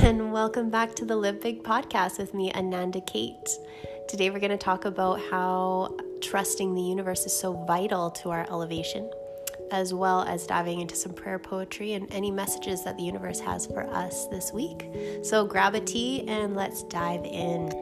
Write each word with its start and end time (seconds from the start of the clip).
and 0.00 0.32
welcome 0.32 0.70
back 0.70 0.94
to 0.94 1.04
the 1.04 1.16
Live 1.16 1.40
Big 1.40 1.64
podcast 1.64 2.18
with 2.18 2.32
me, 2.32 2.52
Ananda 2.52 3.00
Kate. 3.00 3.48
Today, 4.08 4.30
we're 4.30 4.38
going 4.38 4.50
to 4.50 4.56
talk 4.56 4.84
about 4.84 5.20
how 5.30 5.96
trusting 6.20 6.74
the 6.74 6.80
universe 6.80 7.26
is 7.26 7.38
so 7.38 7.64
vital 7.64 8.10
to 8.10 8.30
our 8.30 8.46
elevation, 8.48 9.10
as 9.72 9.92
well 9.92 10.22
as 10.22 10.46
diving 10.46 10.80
into 10.80 10.94
some 10.94 11.12
prayer 11.12 11.38
poetry 11.38 11.94
and 11.94 12.06
any 12.12 12.30
messages 12.30 12.84
that 12.84 12.96
the 12.96 13.02
universe 13.02 13.40
has 13.40 13.66
for 13.66 13.82
us 13.90 14.26
this 14.28 14.52
week. 14.52 14.86
So, 15.24 15.44
grab 15.46 15.74
a 15.74 15.80
tea 15.80 16.26
and 16.28 16.54
let's 16.54 16.84
dive 16.84 17.24
in. 17.24 17.72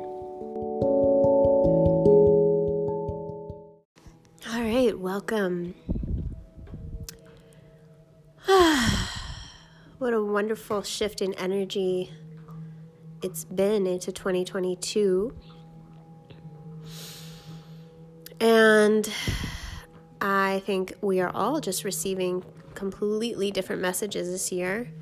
All 4.49 4.63
right, 4.63 4.99
welcome. 4.99 5.75
Wonderful 10.37 10.83
shift 10.83 11.23
in 11.23 11.33
energy 11.39 12.13
it's 13.23 13.47
been 13.47 13.87
into 13.87 14.13
2022. 14.13 15.35
And 18.39 19.11
I 20.21 20.63
think 20.67 20.93
we 21.01 21.21
are 21.21 21.31
all 21.31 21.59
just 21.61 21.85
receiving 21.85 22.45
completely 22.75 23.51
different 23.51 23.81
messages 23.81 24.29
this 24.29 24.53
year. 24.53 24.93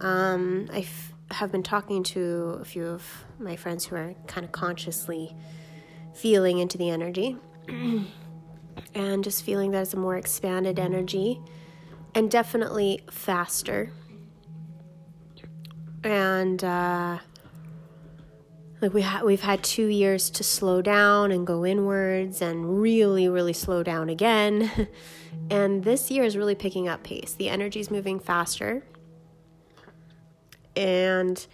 Um, 0.00 0.68
I 0.72 0.80
f- 0.80 1.12
have 1.30 1.52
been 1.52 1.62
talking 1.62 2.02
to 2.02 2.58
a 2.60 2.64
few 2.64 2.84
of 2.84 3.04
my 3.38 3.54
friends 3.54 3.84
who 3.84 3.94
are 3.94 4.14
kind 4.26 4.44
of 4.44 4.50
consciously 4.50 5.32
feeling 6.12 6.58
into 6.58 6.76
the 6.76 6.90
energy 6.90 7.36
and 8.94 9.22
just 9.22 9.44
feeling 9.44 9.70
that 9.70 9.82
it's 9.82 9.94
a 9.94 9.96
more 9.96 10.16
expanded 10.16 10.80
energy 10.80 11.40
and 12.16 12.28
definitely 12.28 13.00
faster 13.12 13.92
and 16.04 16.62
uh, 16.62 17.18
like 18.80 18.92
we 18.92 19.02
ha- 19.02 19.22
we've 19.24 19.42
had 19.42 19.62
two 19.62 19.86
years 19.86 20.30
to 20.30 20.44
slow 20.44 20.82
down 20.82 21.30
and 21.30 21.46
go 21.46 21.64
inwards 21.64 22.42
and 22.42 22.80
really 22.80 23.28
really 23.28 23.52
slow 23.52 23.82
down 23.82 24.08
again. 24.08 24.88
And 25.50 25.84
this 25.84 26.10
year 26.10 26.24
is 26.24 26.36
really 26.36 26.54
picking 26.54 26.88
up 26.88 27.02
pace. 27.02 27.34
The 27.34 27.48
energy 27.48 27.80
is 27.80 27.90
moving 27.90 28.20
faster. 28.20 28.84
And 30.76 31.44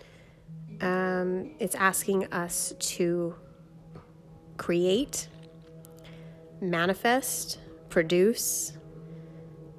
um, 0.80 1.52
it's 1.58 1.74
asking 1.74 2.32
us 2.32 2.74
to 2.78 3.34
create 4.56 5.28
manifest 6.60 7.58
produce 7.88 8.72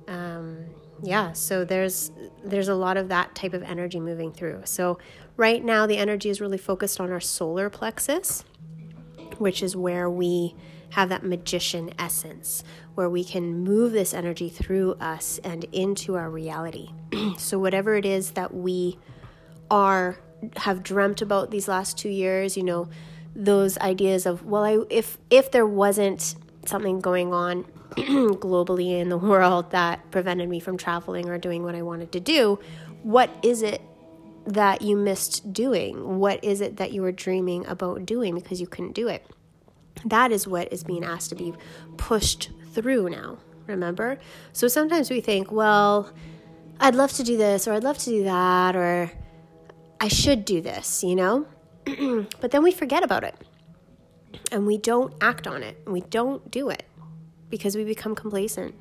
um, 0.08 0.66
yeah 1.04 1.34
so 1.34 1.64
there's 1.64 2.12
there's 2.44 2.68
a 2.68 2.76
lot 2.76 2.98
of 2.98 3.10
that 3.10 3.36
type 3.36 3.54
of 3.54 3.64
energy 3.64 4.00
moving 4.00 4.32
through. 4.32 4.62
So 4.66 4.98
right 5.38 5.64
now 5.64 5.88
the 5.88 5.98
energy 5.98 6.30
is 6.30 6.42
really 6.42 6.58
focused 6.58 7.00
on 7.00 7.12
our 7.12 7.20
solar 7.20 7.70
plexus 7.70 8.44
which 9.38 9.64
is 9.64 9.76
where 9.76 10.10
we 10.10 10.56
have 10.92 11.10
that 11.10 11.24
magician 11.24 11.92
essence 12.00 12.64
where 12.96 13.10
we 13.10 13.24
can 13.24 13.64
move 13.64 13.92
this 13.92 14.14
energy 14.14 14.50
through 14.50 14.94
us 14.94 15.40
and 15.44 15.66
into 15.72 16.16
our 16.16 16.30
reality. 16.30 16.90
So 17.38 17.60
whatever 17.60 17.96
it 17.96 18.06
is 18.06 18.32
that 18.32 18.54
we 18.54 18.98
are 19.70 20.18
have 20.58 20.84
dreamt 20.84 21.22
about 21.22 21.52
these 21.52 21.68
last 21.68 21.98
2 21.98 22.10
years 22.10 22.56
you 22.56 22.64
know 22.64 22.90
those 23.36 23.78
ideas 23.80 24.26
of 24.26 24.46
well 24.46 24.64
I, 24.64 24.80
if 24.90 25.18
if 25.30 25.52
there 25.52 25.66
wasn't 25.66 26.36
something 26.66 27.00
going 27.00 27.34
on 27.34 27.66
globally 27.96 29.00
in 29.00 29.10
the 29.10 29.18
world 29.18 29.72
that 29.72 30.12
prevented 30.12 30.50
me 30.50 30.60
from 30.60 30.78
traveling 30.78 31.30
or 31.30 31.38
doing 31.38 31.64
what 31.64 31.76
I 31.76 31.82
wanted 31.82 32.12
to 32.14 32.20
do. 32.20 32.60
What 33.04 33.30
is 33.42 33.62
it 33.62 33.82
that 34.46 34.82
you 34.82 34.96
missed 34.96 35.52
doing? 35.54 36.20
What 36.20 36.44
is 36.44 36.62
it 36.62 36.78
that 36.78 36.92
you 36.92 37.02
were 37.02 37.12
dreaming 37.12 37.66
about 37.66 38.06
doing 38.06 38.36
because 38.36 38.62
you 38.62 38.68
couldn't 38.68 38.94
do 38.94 39.08
it? 39.08 39.26
That 40.06 40.32
is 40.32 40.48
what 40.48 40.72
is 40.72 40.84
being 40.84 41.04
asked 41.04 41.30
to 41.30 41.36
be 41.36 41.54
pushed 41.98 42.52
through 42.74 43.10
now, 43.10 43.40
remember? 43.68 44.20
So 44.54 44.68
sometimes 44.68 45.10
we 45.10 45.22
think, 45.22 45.52
well, 45.52 46.12
I'd 46.80 46.96
love 46.96 47.12
to 47.14 47.24
do 47.24 47.38
this, 47.38 47.68
or 47.68 47.74
I'd 47.74 47.84
love 47.84 47.98
to 48.00 48.10
do 48.10 48.24
that, 48.24 48.76
or 48.76 49.12
I 50.00 50.08
should 50.08 50.46
do 50.46 50.62
this, 50.62 51.04
you 51.04 51.16
know? 51.16 51.46
but 52.40 52.52
then 52.52 52.64
we 52.64 52.72
forget 52.72 53.04
about 53.04 53.24
it 53.24 53.36
and 54.52 54.66
we 54.66 54.78
don't 54.78 55.14
act 55.22 55.48
on 55.48 55.64
it 55.64 55.78
and 55.86 55.94
we 55.94 56.02
don't 56.02 56.50
do 56.52 56.70
it 56.70 56.84
because 57.50 57.76
we 57.76 57.84
become 57.84 58.16
complacent. 58.16 58.76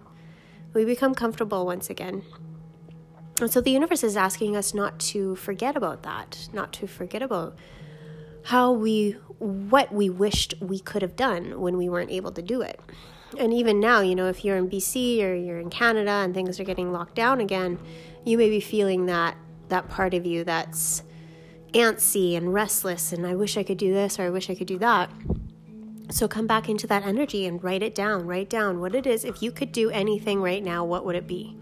We 0.75 0.85
become 0.85 1.15
comfortable 1.15 1.65
once 1.65 1.89
again. 1.89 2.23
And 3.41 3.51
so 3.51 3.61
the 3.61 3.71
universe 3.71 4.03
is 4.03 4.17
asking 4.17 4.57
us 4.57 4.75
not 4.75 4.99
to 5.01 5.37
forget 5.37 5.77
about 5.77 6.03
that, 6.03 6.49
not 6.53 6.73
to 6.75 6.87
forget 6.87 7.23
about 7.23 7.57
how 8.45 8.73
we, 8.73 9.13
what 9.39 9.93
we 9.93 10.11
wished 10.11 10.55
we 10.61 10.81
could 10.81 11.03
have 11.03 11.17
done 11.17 11.61
when 11.61 11.77
we 11.77 11.89
weren't 11.89 12.11
able 12.11 12.33
to 12.33 12.43
do 12.43 12.63
it. 12.63 12.81
And 13.39 13.53
even 13.53 13.79
now, 13.79 14.01
you 14.01 14.15
know, 14.15 14.29
if 14.29 14.45
you're 14.45 14.57
in 14.57 14.71
BC 14.71 15.23
or 15.23 15.35
you're 15.35 15.61
in 15.61 15.71
Canada 15.71 16.11
and 16.11 16.35
things 16.35 16.59
are 16.59 16.65
getting 16.65 16.93
locked 16.93 17.15
down 17.15 17.41
again, 17.41 17.79
you 18.25 18.39
may 18.39 18.49
be 18.49 18.61
feeling 18.61 19.07
that 19.07 19.37
that 19.69 19.89
part 19.89 20.15
of 20.15 20.25
you 20.25 20.45
that's 20.45 21.03
antsy 21.75 22.37
and 22.37 22.55
restless 22.55 23.13
and 23.13 23.27
I 23.27 23.35
wish 23.35 23.59
I 23.59 23.63
could 23.63 23.77
do 23.77 23.93
this 23.93 24.19
or 24.19 24.23
I 24.23 24.31
wish 24.31 24.49
I 24.49 24.55
could 24.55 24.67
do 24.67 24.79
that. 24.79 25.11
So 26.11 26.27
come 26.27 26.47
back 26.47 26.69
into 26.69 26.87
that 26.87 27.05
energy 27.05 27.45
and 27.47 27.63
write 27.63 27.83
it 27.83 27.95
down. 27.95 28.27
Write 28.27 28.49
down 28.49 28.81
what 28.81 28.95
it 28.95 29.07
is. 29.07 29.25
If 29.25 29.43
you 29.43 29.53
could 29.53 29.73
do 29.73 29.91
anything 29.91 30.41
right 30.41 30.65
now, 30.65 30.85
what 30.85 31.05
would 31.05 31.17
it 31.17 31.27
be? 31.27 31.57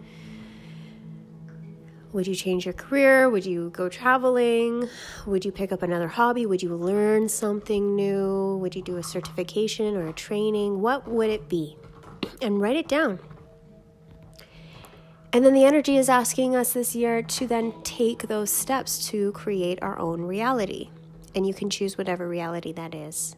Would 2.12 2.28
you 2.28 2.34
change 2.34 2.64
your 2.64 2.72
career? 2.72 3.28
Would 3.28 3.44
you 3.44 3.70
go 3.70 3.88
traveling? 3.88 4.88
Would 5.26 5.44
you 5.44 5.50
pick 5.50 5.72
up 5.72 5.82
another 5.82 6.08
hobby? 6.08 6.46
Would 6.46 6.62
you 6.62 6.74
learn 6.74 7.28
something 7.28 7.96
new? 7.96 8.56
Would 8.58 8.76
you 8.76 8.82
do 8.82 8.96
a 8.96 9.02
certification 9.02 9.96
or 9.96 10.08
a 10.08 10.12
training? 10.12 10.80
What 10.80 11.08
would 11.08 11.28
it 11.28 11.48
be? 11.48 11.76
And 12.40 12.60
write 12.60 12.76
it 12.76 12.88
down. 12.88 13.18
And 15.32 15.44
then 15.44 15.52
the 15.52 15.64
energy 15.64 15.98
is 15.98 16.08
asking 16.08 16.54
us 16.54 16.72
this 16.72 16.94
year 16.94 17.20
to 17.20 17.46
then 17.46 17.74
take 17.82 18.28
those 18.28 18.50
steps 18.50 19.08
to 19.08 19.32
create 19.32 19.80
our 19.82 19.98
own 19.98 20.22
reality. 20.22 20.90
And 21.34 21.46
you 21.46 21.52
can 21.52 21.68
choose 21.68 21.98
whatever 21.98 22.28
reality 22.28 22.72
that 22.72 22.94
is 22.94 23.36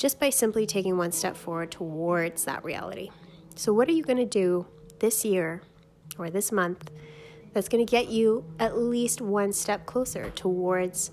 just 0.00 0.18
by 0.18 0.30
simply 0.30 0.64
taking 0.64 0.96
one 0.96 1.12
step 1.12 1.36
forward 1.36 1.70
towards 1.70 2.46
that 2.46 2.64
reality. 2.64 3.10
So, 3.54 3.74
what 3.74 3.86
are 3.86 3.92
you 3.92 4.02
going 4.02 4.16
to 4.16 4.24
do 4.24 4.66
this 4.98 5.26
year 5.26 5.60
or 6.16 6.30
this 6.30 6.50
month 6.50 6.90
that's 7.52 7.68
going 7.68 7.84
to 7.84 7.90
get 7.90 8.08
you 8.08 8.46
at 8.58 8.78
least 8.78 9.20
one 9.20 9.52
step 9.52 9.84
closer 9.84 10.30
towards 10.30 11.10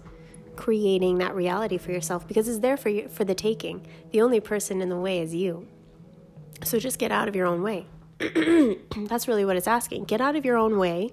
creating 0.56 1.18
that 1.18 1.36
reality 1.36 1.78
for 1.78 1.92
yourself? 1.92 2.26
Because 2.30 2.48
it's 2.48 2.60
there 2.60 2.78
for 2.78 2.88
you 2.88 3.10
for 3.10 3.26
the 3.26 3.36
taking. 3.36 3.86
The 4.12 4.22
only 4.22 4.40
person 4.40 4.82
in 4.82 4.88
the 4.88 4.96
way 4.96 5.20
is 5.20 5.36
you. 5.36 5.68
So 6.64 6.80
just 6.80 6.98
get 6.98 7.12
out 7.12 7.28
of 7.28 7.36
your 7.36 7.46
own 7.46 7.64
way. 7.64 7.88
that's 9.10 9.28
really 9.28 9.44
what 9.44 9.58
it's 9.58 9.68
asking. 9.68 10.06
Get 10.06 10.22
out 10.22 10.38
of 10.38 10.46
your 10.46 10.56
own 10.56 10.80
way 10.80 11.12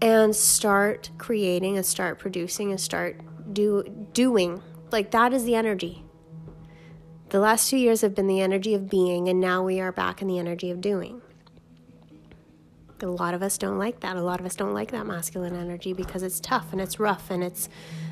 and 0.00 0.34
start 0.34 1.10
creating 1.18 1.76
and 1.76 1.86
start 1.86 2.18
producing 2.18 2.72
and 2.72 2.80
start 2.80 3.20
do 3.54 3.84
doing 4.12 4.60
like 4.92 5.10
that 5.10 5.32
is 5.32 5.44
the 5.44 5.54
energy. 5.54 6.04
The 7.30 7.40
last 7.40 7.70
two 7.70 7.78
years 7.78 8.02
have 8.02 8.14
been 8.14 8.26
the 8.26 8.42
energy 8.42 8.74
of 8.74 8.90
being, 8.90 9.28
and 9.28 9.40
now 9.40 9.62
we 9.62 9.80
are 9.80 9.90
back 9.90 10.20
in 10.20 10.28
the 10.28 10.38
energy 10.38 10.70
of 10.70 10.80
doing. 10.80 11.22
A 13.00 13.06
lot 13.06 13.34
of 13.34 13.42
us 13.42 13.58
don't 13.58 13.78
like 13.78 14.00
that. 14.00 14.16
A 14.16 14.22
lot 14.22 14.38
of 14.38 14.46
us 14.46 14.54
don't 14.54 14.74
like 14.74 14.92
that 14.92 15.06
masculine 15.06 15.56
energy 15.56 15.92
because 15.92 16.22
it's 16.22 16.38
tough 16.38 16.72
and 16.72 16.80
it's 16.80 17.00
rough 17.00 17.30
and 17.30 17.42
it's 17.42 17.68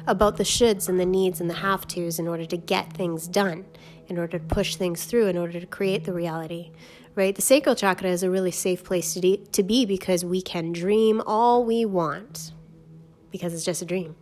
about 0.07 0.37
the 0.37 0.43
shoulds 0.43 0.89
and 0.89 0.99
the 0.99 1.07
needs 1.07 1.41
and 1.41 1.49
the 1.49 1.55
have 1.55 1.87
tos 1.87 2.19
in 2.19 2.27
order 2.27 2.45
to 2.47 2.57
get 2.57 2.93
things 2.93 3.29
done, 3.29 3.67
in 4.09 4.19
order 4.19 4.39
to 4.39 4.45
push 4.45 4.75
things 4.75 5.05
through, 5.05 5.27
in 5.27 5.37
order 5.37 5.61
to 5.61 5.67
create 5.67 6.05
the 6.05 6.13
reality. 6.13 6.73
Right? 7.15 7.37
The 7.37 7.43
sacral 7.43 7.77
chakra 7.77 8.09
is 8.09 8.23
a 8.23 8.31
really 8.31 8.51
safe 8.51 8.83
place 8.83 9.15
to, 9.15 9.21
de- 9.21 9.45
to 9.53 9.63
be 9.63 9.85
because 9.85 10.25
we 10.25 10.43
can 10.43 10.73
dream 10.73 11.23
all 11.27 11.65
we 11.65 11.85
want 11.85 12.53
because 13.31 13.55
it's 13.55 13.65
just 13.65 13.83
a 13.83 13.85
dream. 13.85 14.17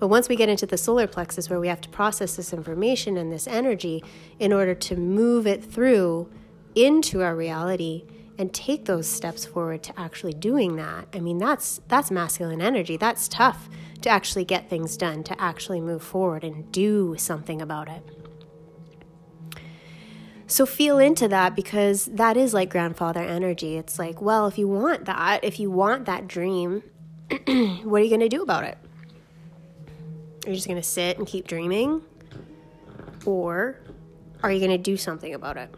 But 0.00 0.08
once 0.08 0.30
we 0.30 0.34
get 0.34 0.48
into 0.48 0.64
the 0.64 0.78
solar 0.78 1.06
plexus, 1.06 1.50
where 1.50 1.60
we 1.60 1.68
have 1.68 1.82
to 1.82 1.88
process 1.90 2.34
this 2.34 2.54
information 2.54 3.18
and 3.18 3.30
this 3.30 3.46
energy 3.46 4.02
in 4.38 4.50
order 4.50 4.74
to 4.74 4.96
move 4.96 5.46
it 5.46 5.62
through 5.62 6.30
into 6.74 7.22
our 7.22 7.36
reality 7.36 8.04
and 8.38 8.52
take 8.54 8.86
those 8.86 9.06
steps 9.06 9.44
forward 9.44 9.82
to 9.82 10.00
actually 10.00 10.32
doing 10.32 10.76
that, 10.76 11.06
I 11.12 11.20
mean, 11.20 11.36
that's 11.36 11.82
that's 11.88 12.10
masculine 12.10 12.62
energy. 12.62 12.96
That's 12.96 13.28
tough 13.28 13.68
to 14.00 14.08
actually 14.08 14.46
get 14.46 14.70
things 14.70 14.96
done, 14.96 15.22
to 15.24 15.38
actually 15.38 15.82
move 15.82 16.02
forward 16.02 16.44
and 16.44 16.72
do 16.72 17.16
something 17.18 17.60
about 17.60 17.90
it. 17.90 18.02
So 20.46 20.64
feel 20.64 20.98
into 20.98 21.28
that 21.28 21.54
because 21.54 22.06
that 22.06 22.38
is 22.38 22.54
like 22.54 22.70
grandfather 22.70 23.20
energy. 23.20 23.76
It's 23.76 23.98
like, 23.98 24.22
well, 24.22 24.46
if 24.46 24.56
you 24.56 24.66
want 24.66 25.04
that, 25.04 25.44
if 25.44 25.60
you 25.60 25.70
want 25.70 26.06
that 26.06 26.26
dream, 26.26 26.82
what 27.28 28.00
are 28.00 28.04
you 28.04 28.08
going 28.08 28.20
to 28.20 28.28
do 28.30 28.42
about 28.42 28.64
it? 28.64 28.78
You're 30.50 30.56
just 30.56 30.66
going 30.66 30.82
to 30.82 30.88
sit 30.88 31.16
and 31.16 31.28
keep 31.28 31.46
dreaming? 31.46 32.02
Or 33.24 33.78
are 34.42 34.50
you 34.50 34.58
going 34.58 34.72
to 34.72 34.78
do 34.78 34.96
something 34.96 35.32
about 35.32 35.56
it 35.56 35.72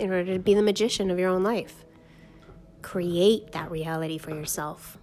in 0.00 0.10
order 0.10 0.32
to 0.32 0.40
be 0.40 0.54
the 0.54 0.62
magician 0.62 1.08
of 1.08 1.20
your 1.20 1.30
own 1.30 1.44
life? 1.44 1.84
Create 2.82 3.52
that 3.52 3.70
reality 3.70 4.18
for 4.18 4.30
yourself. 4.30 4.98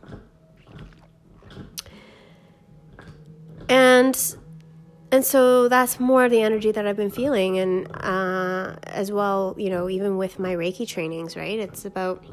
And 3.70 4.36
and 5.14 5.24
so 5.24 5.70
that's 5.70 5.98
more 5.98 6.28
the 6.28 6.42
energy 6.42 6.74
that 6.74 6.86
I've 6.86 6.98
been 6.98 7.10
feeling, 7.10 7.58
and 7.58 7.88
uh, 8.04 8.76
as 8.84 9.14
well, 9.14 9.56
you 9.58 9.70
know, 9.70 9.90
even 9.90 10.18
with 10.18 10.40
my 10.40 10.54
Reiki 10.54 10.86
trainings, 10.86 11.38
right? 11.38 11.58
It's 11.58 11.86
about 11.86 12.26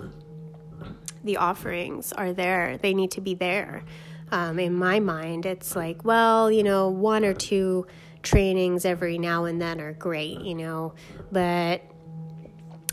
the 1.23 1.37
offerings 1.37 2.13
are 2.13 2.33
there; 2.33 2.77
they 2.77 2.93
need 2.93 3.13
to 3.13 3.21
be 3.21 3.37
there 3.37 3.85
um, 4.31 4.59
in 4.59 4.75
my 4.75 5.01
mind, 5.01 5.47
it's 5.47 5.75
like, 5.75 6.05
well, 6.05 6.51
you 6.51 6.63
know, 6.63 6.89
one 6.89 7.25
or 7.25 7.35
two 7.35 7.87
trainings 8.23 8.85
every 8.85 9.19
now 9.19 9.45
and 9.45 9.61
then 9.61 9.81
are 9.81 9.93
great, 9.93 10.41
you 10.41 10.55
know, 10.55 10.95
but 11.33 11.83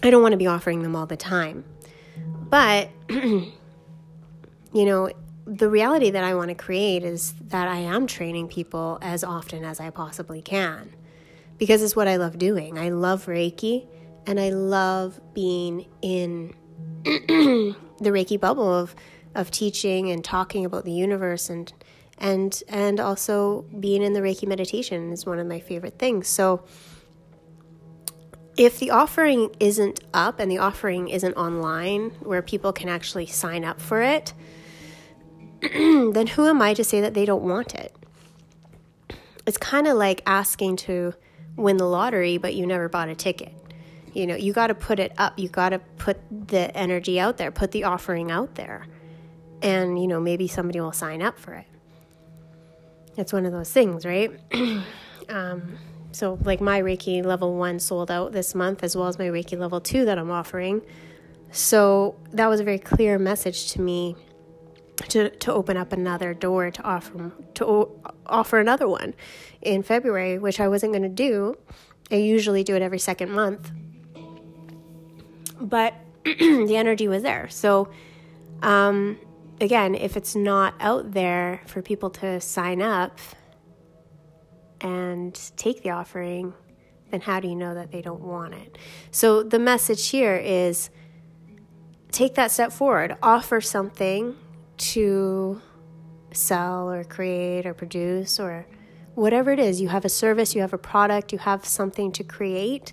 I 0.01 0.09
don't 0.09 0.21
want 0.21 0.33
to 0.33 0.37
be 0.37 0.47
offering 0.47 0.81
them 0.81 0.95
all 0.95 1.05
the 1.05 1.17
time. 1.17 1.65
But, 2.49 2.89
you 3.09 3.51
know, 4.73 5.09
the 5.45 5.69
reality 5.69 6.09
that 6.11 6.23
I 6.23 6.35
want 6.35 6.49
to 6.49 6.55
create 6.55 7.03
is 7.03 7.33
that 7.49 7.67
I 7.67 7.77
am 7.77 8.07
training 8.07 8.47
people 8.47 8.97
as 9.01 9.23
often 9.23 9.63
as 9.63 9.79
I 9.79 9.89
possibly 9.89 10.41
can 10.41 10.91
because 11.57 11.81
it's 11.81 11.95
what 11.95 12.07
I 12.07 12.15
love 12.15 12.37
doing. 12.37 12.77
I 12.77 12.89
love 12.89 13.25
Reiki 13.25 13.87
and 14.25 14.39
I 14.39 14.49
love 14.49 15.19
being 15.33 15.85
in 16.01 16.53
the 17.03 17.75
Reiki 18.01 18.39
bubble 18.39 18.73
of 18.73 18.95
of 19.35 19.51
teaching 19.51 20.09
and 20.09 20.23
talking 20.23 20.65
about 20.65 20.85
the 20.85 20.91
universe 20.91 21.49
and 21.49 21.71
and 22.17 22.63
and 22.69 22.99
also 22.99 23.65
being 23.79 24.01
in 24.01 24.13
the 24.13 24.21
Reiki 24.21 24.47
meditation 24.47 25.11
is 25.11 25.25
one 25.25 25.39
of 25.39 25.47
my 25.47 25.59
favorite 25.59 25.99
things. 25.99 26.27
So 26.27 26.63
if 28.57 28.79
the 28.79 28.91
offering 28.91 29.53
isn't 29.59 29.99
up 30.13 30.39
and 30.39 30.49
the 30.49 30.59
offering 30.59 31.09
isn't 31.09 31.33
online 31.35 32.11
where 32.21 32.41
people 32.41 32.71
can 32.71 32.87
actually 32.87 33.25
sign 33.25 33.65
up 33.65 33.81
for 33.81 34.01
it, 34.01 34.33
then 35.61 36.27
who 36.27 36.47
am 36.47 36.61
I 36.61 36.73
to 36.73 36.83
say 36.83 37.01
that 37.01 37.13
they 37.13 37.25
don't 37.25 37.43
want 37.43 37.75
it? 37.75 37.93
It's 39.45 39.57
kind 39.57 39.87
of 39.87 39.97
like 39.97 40.21
asking 40.25 40.77
to 40.77 41.13
win 41.57 41.77
the 41.77 41.85
lottery, 41.85 42.37
but 42.37 42.55
you 42.55 42.65
never 42.65 42.87
bought 42.87 43.09
a 43.09 43.15
ticket. 43.15 43.53
You 44.13 44.25
know, 44.25 44.35
you 44.35 44.53
got 44.53 44.67
to 44.67 44.75
put 44.75 44.99
it 44.99 45.11
up. 45.17 45.37
You 45.37 45.49
got 45.49 45.69
to 45.69 45.79
put 45.79 46.17
the 46.47 46.75
energy 46.75 47.19
out 47.19 47.37
there, 47.37 47.51
put 47.51 47.71
the 47.71 47.83
offering 47.83 48.31
out 48.31 48.55
there. 48.55 48.87
And, 49.65 49.99
you 49.99 50.07
know, 50.07 50.19
maybe 50.19 50.47
somebody 50.47 50.79
will 50.79 50.91
sign 50.91 51.23
up 51.23 51.39
for 51.39 51.55
it. 51.55 51.65
It's 53.17 53.33
one 53.33 53.47
of 53.47 53.51
those 53.51 53.71
things, 53.71 54.05
right? 54.05 54.31
um, 55.29 55.77
so, 56.11 56.37
like 56.43 56.61
my 56.61 56.81
Reiki 56.81 57.25
level 57.25 57.55
one 57.55 57.79
sold 57.79 58.11
out 58.11 58.31
this 58.31 58.53
month, 58.53 58.83
as 58.83 58.95
well 58.95 59.07
as 59.07 59.17
my 59.17 59.25
Reiki 59.25 59.57
level 59.57 59.81
two 59.81 60.05
that 60.05 60.19
I'm 60.19 60.29
offering. 60.29 60.83
So, 61.51 62.15
that 62.31 62.47
was 62.47 62.59
a 62.59 62.63
very 62.63 62.77
clear 62.77 63.17
message 63.17 63.71
to 63.71 63.81
me 63.81 64.15
to, 65.09 65.31
to 65.31 65.53
open 65.53 65.77
up 65.77 65.91
another 65.93 66.35
door 66.35 66.69
to 66.69 66.83
offer 66.83 67.31
to 67.55 67.65
o- 67.65 67.99
offer 68.27 68.59
another 68.59 68.87
one 68.87 69.15
in 69.61 69.81
February, 69.81 70.37
which 70.37 70.59
I 70.59 70.67
wasn't 70.67 70.93
going 70.93 71.03
to 71.03 71.09
do. 71.09 71.57
I 72.11 72.15
usually 72.15 72.63
do 72.63 72.75
it 72.75 72.83
every 72.83 72.99
second 72.99 73.31
month, 73.31 73.71
but 75.59 75.95
the 76.23 76.75
energy 76.75 77.07
was 77.07 77.23
there. 77.23 77.49
So, 77.49 77.89
um, 78.61 79.17
again, 79.61 79.95
if 79.95 80.17
it's 80.17 80.35
not 80.35 80.73
out 80.79 81.11
there 81.11 81.61
for 81.67 81.81
people 81.81 82.09
to 82.09 82.39
sign 82.41 82.81
up 82.81 83.19
and 84.81 85.39
take 85.55 85.83
the 85.83 85.91
offering, 85.91 86.53
then 87.11 87.21
how 87.21 87.39
do 87.39 87.47
you 87.47 87.55
know 87.55 87.73
that 87.73 87.91
they 87.91 88.01
don't 88.01 88.21
want 88.21 88.53
it? 88.53 88.77
So 89.11 89.43
the 89.43 89.59
message 89.59 90.09
here 90.09 90.35
is 90.35 90.89
take 92.11 92.35
that 92.35 92.51
step 92.51 92.71
forward, 92.71 93.17
offer 93.21 93.61
something 93.61 94.35
to 94.77 95.61
sell 96.31 96.91
or 96.91 97.03
create 97.03 97.65
or 97.65 97.73
produce 97.73 98.39
or 98.39 98.67
whatever 99.15 99.51
it 99.51 99.59
is. 99.59 99.79
You 99.79 99.87
have 99.87 100.05
a 100.05 100.09
service, 100.09 100.53
you 100.53 100.61
have 100.61 100.73
a 100.73 100.77
product, 100.77 101.31
you 101.31 101.39
have 101.39 101.65
something 101.65 102.11
to 102.13 102.23
create. 102.23 102.91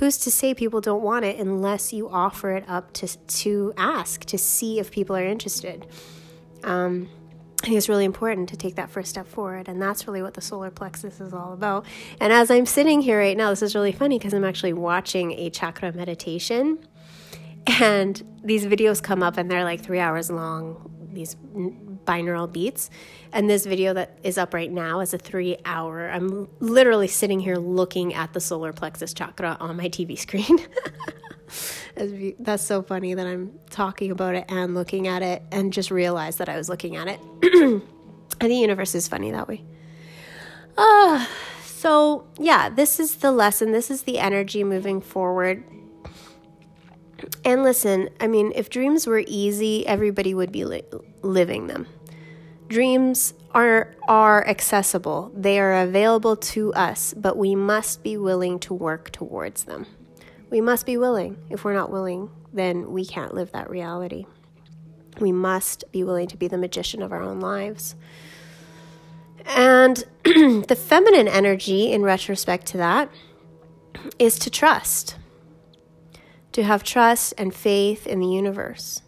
Who's 0.00 0.16
to 0.16 0.30
say 0.30 0.54
people 0.54 0.80
don't 0.80 1.02
want 1.02 1.26
it 1.26 1.38
unless 1.38 1.92
you 1.92 2.08
offer 2.08 2.52
it 2.52 2.64
up 2.66 2.90
to, 2.94 3.06
to 3.06 3.74
ask, 3.76 4.24
to 4.24 4.38
see 4.38 4.80
if 4.80 4.90
people 4.90 5.14
are 5.14 5.26
interested? 5.26 5.86
Um, 6.64 7.10
I 7.62 7.66
think 7.66 7.76
it's 7.76 7.90
really 7.90 8.06
important 8.06 8.48
to 8.48 8.56
take 8.56 8.76
that 8.76 8.88
first 8.88 9.10
step 9.10 9.28
forward, 9.28 9.68
and 9.68 9.80
that's 9.80 10.06
really 10.06 10.22
what 10.22 10.32
the 10.32 10.40
solar 10.40 10.70
plexus 10.70 11.20
is 11.20 11.34
all 11.34 11.52
about. 11.52 11.84
And 12.18 12.32
as 12.32 12.50
I'm 12.50 12.64
sitting 12.64 13.02
here 13.02 13.18
right 13.18 13.36
now, 13.36 13.50
this 13.50 13.60
is 13.60 13.74
really 13.74 13.92
funny 13.92 14.18
because 14.18 14.32
I'm 14.32 14.42
actually 14.42 14.72
watching 14.72 15.32
a 15.32 15.50
chakra 15.50 15.92
meditation, 15.92 16.78
and 17.66 18.22
these 18.42 18.64
videos 18.64 19.02
come 19.02 19.22
up 19.22 19.36
and 19.36 19.50
they're 19.50 19.64
like 19.64 19.82
three 19.82 20.00
hours 20.00 20.30
long, 20.30 21.10
these 21.12 21.36
binaural 22.04 22.50
beats. 22.50 22.90
And 23.32 23.48
this 23.48 23.64
video 23.66 23.94
that 23.94 24.18
is 24.22 24.38
up 24.38 24.54
right 24.54 24.70
now 24.70 25.00
is 25.00 25.14
a 25.14 25.18
three 25.18 25.56
hour. 25.64 26.08
I'm 26.10 26.48
literally 26.58 27.08
sitting 27.08 27.40
here 27.40 27.56
looking 27.56 28.14
at 28.14 28.32
the 28.32 28.40
solar 28.40 28.72
plexus 28.72 29.14
chakra 29.14 29.56
on 29.60 29.76
my 29.76 29.88
TV 29.88 30.18
screen. 30.18 30.58
That's 32.38 32.62
so 32.62 32.82
funny 32.82 33.14
that 33.14 33.26
I'm 33.26 33.58
talking 33.70 34.10
about 34.10 34.34
it 34.34 34.44
and 34.48 34.74
looking 34.74 35.08
at 35.08 35.22
it 35.22 35.42
and 35.50 35.72
just 35.72 35.90
realized 35.90 36.38
that 36.38 36.48
I 36.48 36.56
was 36.56 36.68
looking 36.68 36.96
at 36.96 37.08
it. 37.08 37.20
and 38.40 38.50
the 38.50 38.54
universe 38.54 38.94
is 38.94 39.08
funny 39.08 39.30
that 39.30 39.48
way. 39.48 39.64
Uh, 40.76 41.26
so, 41.64 42.26
yeah, 42.38 42.68
this 42.68 43.00
is 43.00 43.16
the 43.16 43.32
lesson. 43.32 43.72
This 43.72 43.90
is 43.90 44.02
the 44.02 44.18
energy 44.18 44.64
moving 44.64 45.00
forward. 45.00 45.64
And 47.44 47.62
listen, 47.62 48.10
I 48.20 48.26
mean, 48.26 48.52
if 48.54 48.70
dreams 48.70 49.06
were 49.06 49.22
easy, 49.26 49.86
everybody 49.86 50.34
would 50.34 50.52
be 50.52 50.64
li- 50.64 50.84
living 51.22 51.66
them. 51.66 51.86
Dreams 52.68 53.34
are 53.52 53.94
are 54.06 54.46
accessible. 54.46 55.32
They 55.34 55.58
are 55.58 55.82
available 55.82 56.36
to 56.36 56.72
us, 56.74 57.14
but 57.16 57.36
we 57.36 57.54
must 57.54 58.02
be 58.02 58.16
willing 58.16 58.58
to 58.60 58.74
work 58.74 59.10
towards 59.10 59.64
them. 59.64 59.86
We 60.50 60.60
must 60.60 60.86
be 60.86 60.96
willing. 60.96 61.36
If 61.50 61.64
we're 61.64 61.74
not 61.74 61.90
willing, 61.90 62.30
then 62.52 62.92
we 62.92 63.04
can't 63.04 63.34
live 63.34 63.52
that 63.52 63.70
reality. 63.70 64.26
We 65.20 65.32
must 65.32 65.84
be 65.92 66.04
willing 66.04 66.28
to 66.28 66.36
be 66.36 66.48
the 66.48 66.58
magician 66.58 67.02
of 67.02 67.12
our 67.12 67.22
own 67.22 67.40
lives. 67.40 67.94
And 69.46 69.96
the 70.24 70.76
feminine 70.78 71.28
energy, 71.28 71.92
in 71.92 72.02
retrospect 72.02 72.66
to 72.66 72.78
that, 72.78 73.10
is 74.18 74.38
to 74.40 74.50
trust, 74.50 75.16
to 76.52 76.62
have 76.62 76.82
trust 76.82 77.34
and 77.38 77.54
faith 77.54 78.06
in 78.06 78.20
the 78.20 78.26
universe. 78.26 79.02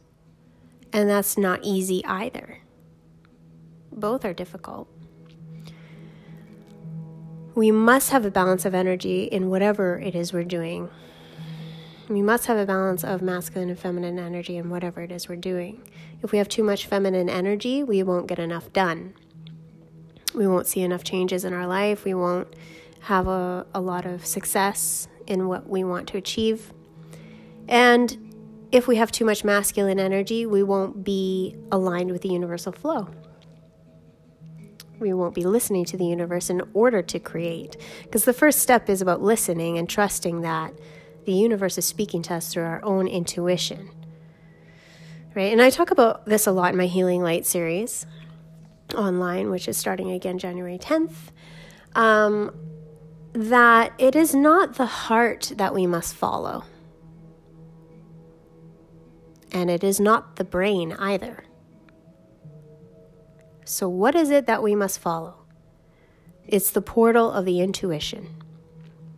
And 0.92 1.08
that's 1.08 1.38
not 1.38 1.60
easy 1.62 2.04
either. 2.04 2.58
Both 3.90 4.24
are 4.24 4.34
difficult. 4.34 4.88
We 7.54 7.70
must 7.70 8.10
have 8.10 8.24
a 8.24 8.30
balance 8.30 8.64
of 8.64 8.74
energy 8.74 9.24
in 9.24 9.50
whatever 9.50 9.98
it 9.98 10.14
is 10.14 10.32
we're 10.32 10.44
doing 10.44 10.88
we 12.12 12.22
must 12.22 12.46
have 12.46 12.58
a 12.58 12.66
balance 12.66 13.04
of 13.04 13.22
masculine 13.22 13.70
and 13.70 13.78
feminine 13.78 14.18
energy 14.18 14.56
in 14.56 14.70
whatever 14.70 15.00
it 15.00 15.10
is 15.10 15.28
we're 15.28 15.36
doing. 15.36 15.88
If 16.22 16.32
we 16.32 16.38
have 16.38 16.48
too 16.48 16.62
much 16.62 16.86
feminine 16.86 17.28
energy, 17.28 17.82
we 17.82 18.02
won't 18.02 18.26
get 18.26 18.38
enough 18.38 18.72
done. 18.72 19.14
We 20.34 20.46
won't 20.46 20.66
see 20.66 20.82
enough 20.82 21.04
changes 21.04 21.44
in 21.44 21.52
our 21.52 21.66
life. 21.66 22.04
We 22.04 22.14
won't 22.14 22.54
have 23.00 23.28
a, 23.28 23.66
a 23.74 23.80
lot 23.80 24.04
of 24.04 24.26
success 24.26 25.08
in 25.26 25.48
what 25.48 25.68
we 25.68 25.84
want 25.84 26.08
to 26.08 26.16
achieve. 26.16 26.72
And 27.72 28.68
if 28.70 28.86
we 28.86 28.96
have 28.96 29.10
too 29.10 29.24
much 29.24 29.44
masculine 29.44 29.98
energy, 29.98 30.44
we 30.44 30.62
won't 30.62 31.02
be 31.02 31.56
aligned 31.72 32.10
with 32.10 32.20
the 32.20 32.28
universal 32.28 32.70
flow. 32.70 33.08
We 35.00 35.14
won't 35.14 35.34
be 35.34 35.44
listening 35.44 35.86
to 35.86 35.96
the 35.96 36.04
universe 36.04 36.50
in 36.50 36.62
order 36.74 37.00
to 37.00 37.18
create. 37.18 37.78
Because 38.02 38.26
the 38.26 38.34
first 38.34 38.58
step 38.58 38.90
is 38.90 39.00
about 39.00 39.22
listening 39.22 39.78
and 39.78 39.88
trusting 39.88 40.42
that 40.42 40.74
the 41.24 41.32
universe 41.32 41.78
is 41.78 41.86
speaking 41.86 42.20
to 42.24 42.34
us 42.34 42.52
through 42.52 42.64
our 42.64 42.84
own 42.84 43.08
intuition. 43.08 43.88
Right? 45.34 45.50
And 45.50 45.62
I 45.62 45.70
talk 45.70 45.90
about 45.90 46.26
this 46.26 46.46
a 46.46 46.52
lot 46.52 46.72
in 46.72 46.76
my 46.76 46.86
Healing 46.86 47.22
Light 47.22 47.46
series 47.46 48.04
online, 48.94 49.50
which 49.50 49.66
is 49.66 49.78
starting 49.78 50.10
again 50.10 50.38
January 50.38 50.78
10th. 50.78 51.30
Um, 51.94 52.54
that 53.32 53.94
it 53.96 54.14
is 54.14 54.34
not 54.34 54.74
the 54.74 54.84
heart 54.84 55.52
that 55.56 55.74
we 55.74 55.86
must 55.86 56.14
follow. 56.14 56.64
And 59.52 59.70
it 59.70 59.84
is 59.84 60.00
not 60.00 60.36
the 60.36 60.44
brain 60.44 60.92
either. 60.94 61.44
So, 63.64 63.88
what 63.88 64.14
is 64.14 64.30
it 64.30 64.46
that 64.46 64.62
we 64.62 64.74
must 64.74 64.98
follow? 64.98 65.36
It's 66.46 66.70
the 66.70 66.82
portal 66.82 67.30
of 67.30 67.44
the 67.44 67.60
intuition. 67.60 68.42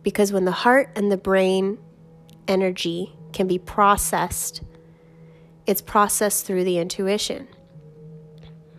Because 0.03 0.31
when 0.31 0.45
the 0.45 0.51
heart 0.51 0.91
and 0.95 1.11
the 1.11 1.17
brain 1.17 1.79
energy 2.47 3.15
can 3.33 3.47
be 3.47 3.57
processed, 3.57 4.61
it's 5.65 5.81
processed 5.81 6.45
through 6.45 6.63
the 6.63 6.77
intuition. 6.77 7.47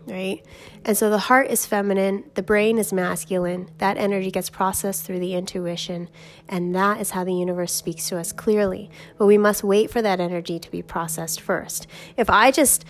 Right? 0.06 0.46
And 0.84 0.96
so 0.96 1.10
the 1.10 1.18
heart 1.18 1.50
is 1.50 1.66
feminine, 1.66 2.30
the 2.34 2.42
brain 2.42 2.78
is 2.78 2.92
masculine. 2.92 3.68
That 3.78 3.96
energy 3.96 4.30
gets 4.30 4.48
processed 4.48 5.04
through 5.04 5.18
the 5.18 5.34
intuition, 5.34 6.08
and 6.48 6.72
that 6.76 7.00
is 7.00 7.10
how 7.10 7.24
the 7.24 7.34
universe 7.34 7.72
speaks 7.72 8.08
to 8.10 8.18
us 8.18 8.30
clearly. 8.30 8.88
But 9.18 9.26
we 9.26 9.36
must 9.36 9.64
wait 9.64 9.90
for 9.90 10.00
that 10.02 10.20
energy 10.20 10.60
to 10.60 10.70
be 10.70 10.80
processed 10.80 11.40
first. 11.40 11.88
If 12.16 12.30
I 12.30 12.52
just 12.52 12.84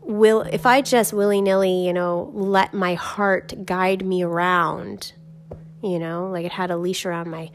will 0.00 0.40
if 0.40 0.64
I 0.64 0.80
just 0.80 1.12
willy-nilly, 1.12 1.86
you 1.86 1.92
know, 1.92 2.30
let 2.32 2.72
my 2.72 2.94
heart 2.94 3.66
guide 3.66 4.02
me 4.04 4.22
around, 4.22 5.12
you 5.82 5.98
know, 5.98 6.30
like 6.30 6.46
it 6.46 6.52
had 6.52 6.70
a 6.70 6.78
leash 6.78 7.04
around 7.04 7.28
my 7.28 7.50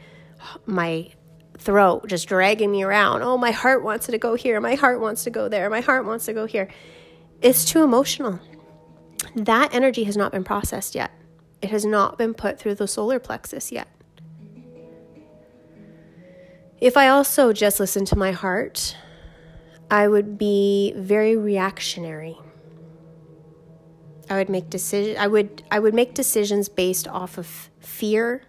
my 0.68 1.10
throat 1.58 2.08
just 2.08 2.28
dragging 2.28 2.72
me 2.72 2.84
around. 2.84 3.24
Oh, 3.24 3.40
my 3.40 3.52
heart 3.52 3.84
wants 3.84 4.06
to 4.06 4.18
go 4.20 4.36
here. 4.36 4.62
My 4.62 4.76
heart 4.76 5.00
wants 5.00 5.24
to 5.24 5.32
go 5.32 5.50
there. 5.50 5.68
My 5.70 5.82
heart 5.82 6.06
wants 6.06 6.26
to 6.26 6.34
go 6.34 6.46
here. 6.46 6.70
It's 7.42 7.66
too 7.66 7.84
emotional. 7.84 8.40
That 9.36 9.74
energy 9.74 10.04
has 10.04 10.16
not 10.16 10.32
been 10.32 10.44
processed 10.44 10.96
yet. 10.96 11.12
It 11.62 11.70
has 11.70 11.86
not 11.86 12.18
been 12.18 12.34
put 12.34 12.60
through 12.60 12.76
the 12.76 12.88
solar 12.88 13.20
plexus 13.20 13.72
yet. 13.72 13.88
If 16.80 16.98
I 16.98 17.08
also 17.08 17.54
just 17.54 17.80
listen 17.80 18.04
to 18.06 18.18
my 18.18 18.32
heart, 18.32 18.98
I 19.90 20.08
would 20.08 20.38
be 20.38 20.94
very 20.98 21.38
reactionary. 21.38 22.38
I 24.30 24.38
would 24.38 24.50
make 24.50 24.70
decision 24.70 25.18
I 25.18 25.28
would 25.28 25.64
I 25.70 25.80
would 25.80 25.94
make 25.94 26.14
decisions 26.14 26.70
based 26.70 27.08
off 27.08 27.38
of 27.38 27.70
fear 27.80 28.44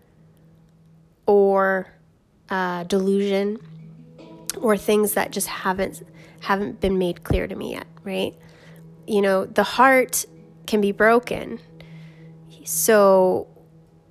or 1.27 1.87
uh, 2.49 2.85
delusion 2.85 3.59
or 4.61 4.77
things 4.77 5.15
that 5.15 5.31
just 5.31 5.49
haven't 5.49 6.03
haven't 6.41 6.81
been 6.81 6.99
made 6.99 7.25
clear 7.25 7.47
to 7.47 7.55
me 7.55 7.73
yet, 7.73 7.87
right? 8.03 8.35
You 9.07 9.23
know, 9.23 9.45
the 9.45 9.63
heart 9.63 10.25
can 10.67 10.81
be 10.81 10.93
broken. 10.93 11.61
So, 12.65 13.49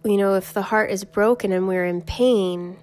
you 0.03 0.17
know, 0.17 0.35
if 0.35 0.53
the 0.53 0.61
heart 0.61 0.91
is 0.91 1.03
broken 1.03 1.51
and 1.51 1.67
we're 1.67 1.85
in 1.85 2.01
pain, 2.01 2.77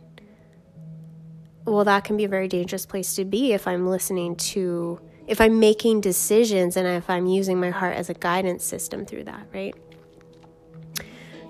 well, 1.64 1.84
that 1.84 2.04
can 2.04 2.16
be 2.16 2.24
a 2.24 2.28
very 2.28 2.48
dangerous 2.48 2.86
place 2.86 3.14
to 3.14 3.24
be 3.24 3.52
if 3.52 3.68
I'm 3.68 3.86
listening 3.86 4.36
to, 4.36 5.00
if 5.26 5.40
I'm 5.40 5.60
making 5.60 6.00
decisions 6.00 6.76
and 6.76 6.86
if 6.86 7.08
I'm 7.08 7.26
using 7.26 7.60
my 7.60 7.70
heart 7.70 7.96
as 7.96 8.10
a 8.10 8.14
guidance 8.14 8.64
system 8.64 9.04
through 9.06 9.24
that, 9.24 9.46
right? 9.54 9.74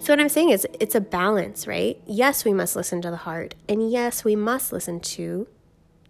So, 0.00 0.14
what 0.14 0.20
I'm 0.20 0.30
saying 0.30 0.50
is, 0.50 0.66
it's 0.80 0.94
a 0.94 1.00
balance, 1.00 1.66
right? 1.66 2.00
Yes, 2.06 2.44
we 2.44 2.54
must 2.54 2.74
listen 2.74 3.02
to 3.02 3.10
the 3.10 3.18
heart, 3.18 3.54
and 3.68 3.90
yes, 3.90 4.24
we 4.24 4.34
must 4.34 4.72
listen 4.72 4.98
to 5.00 5.46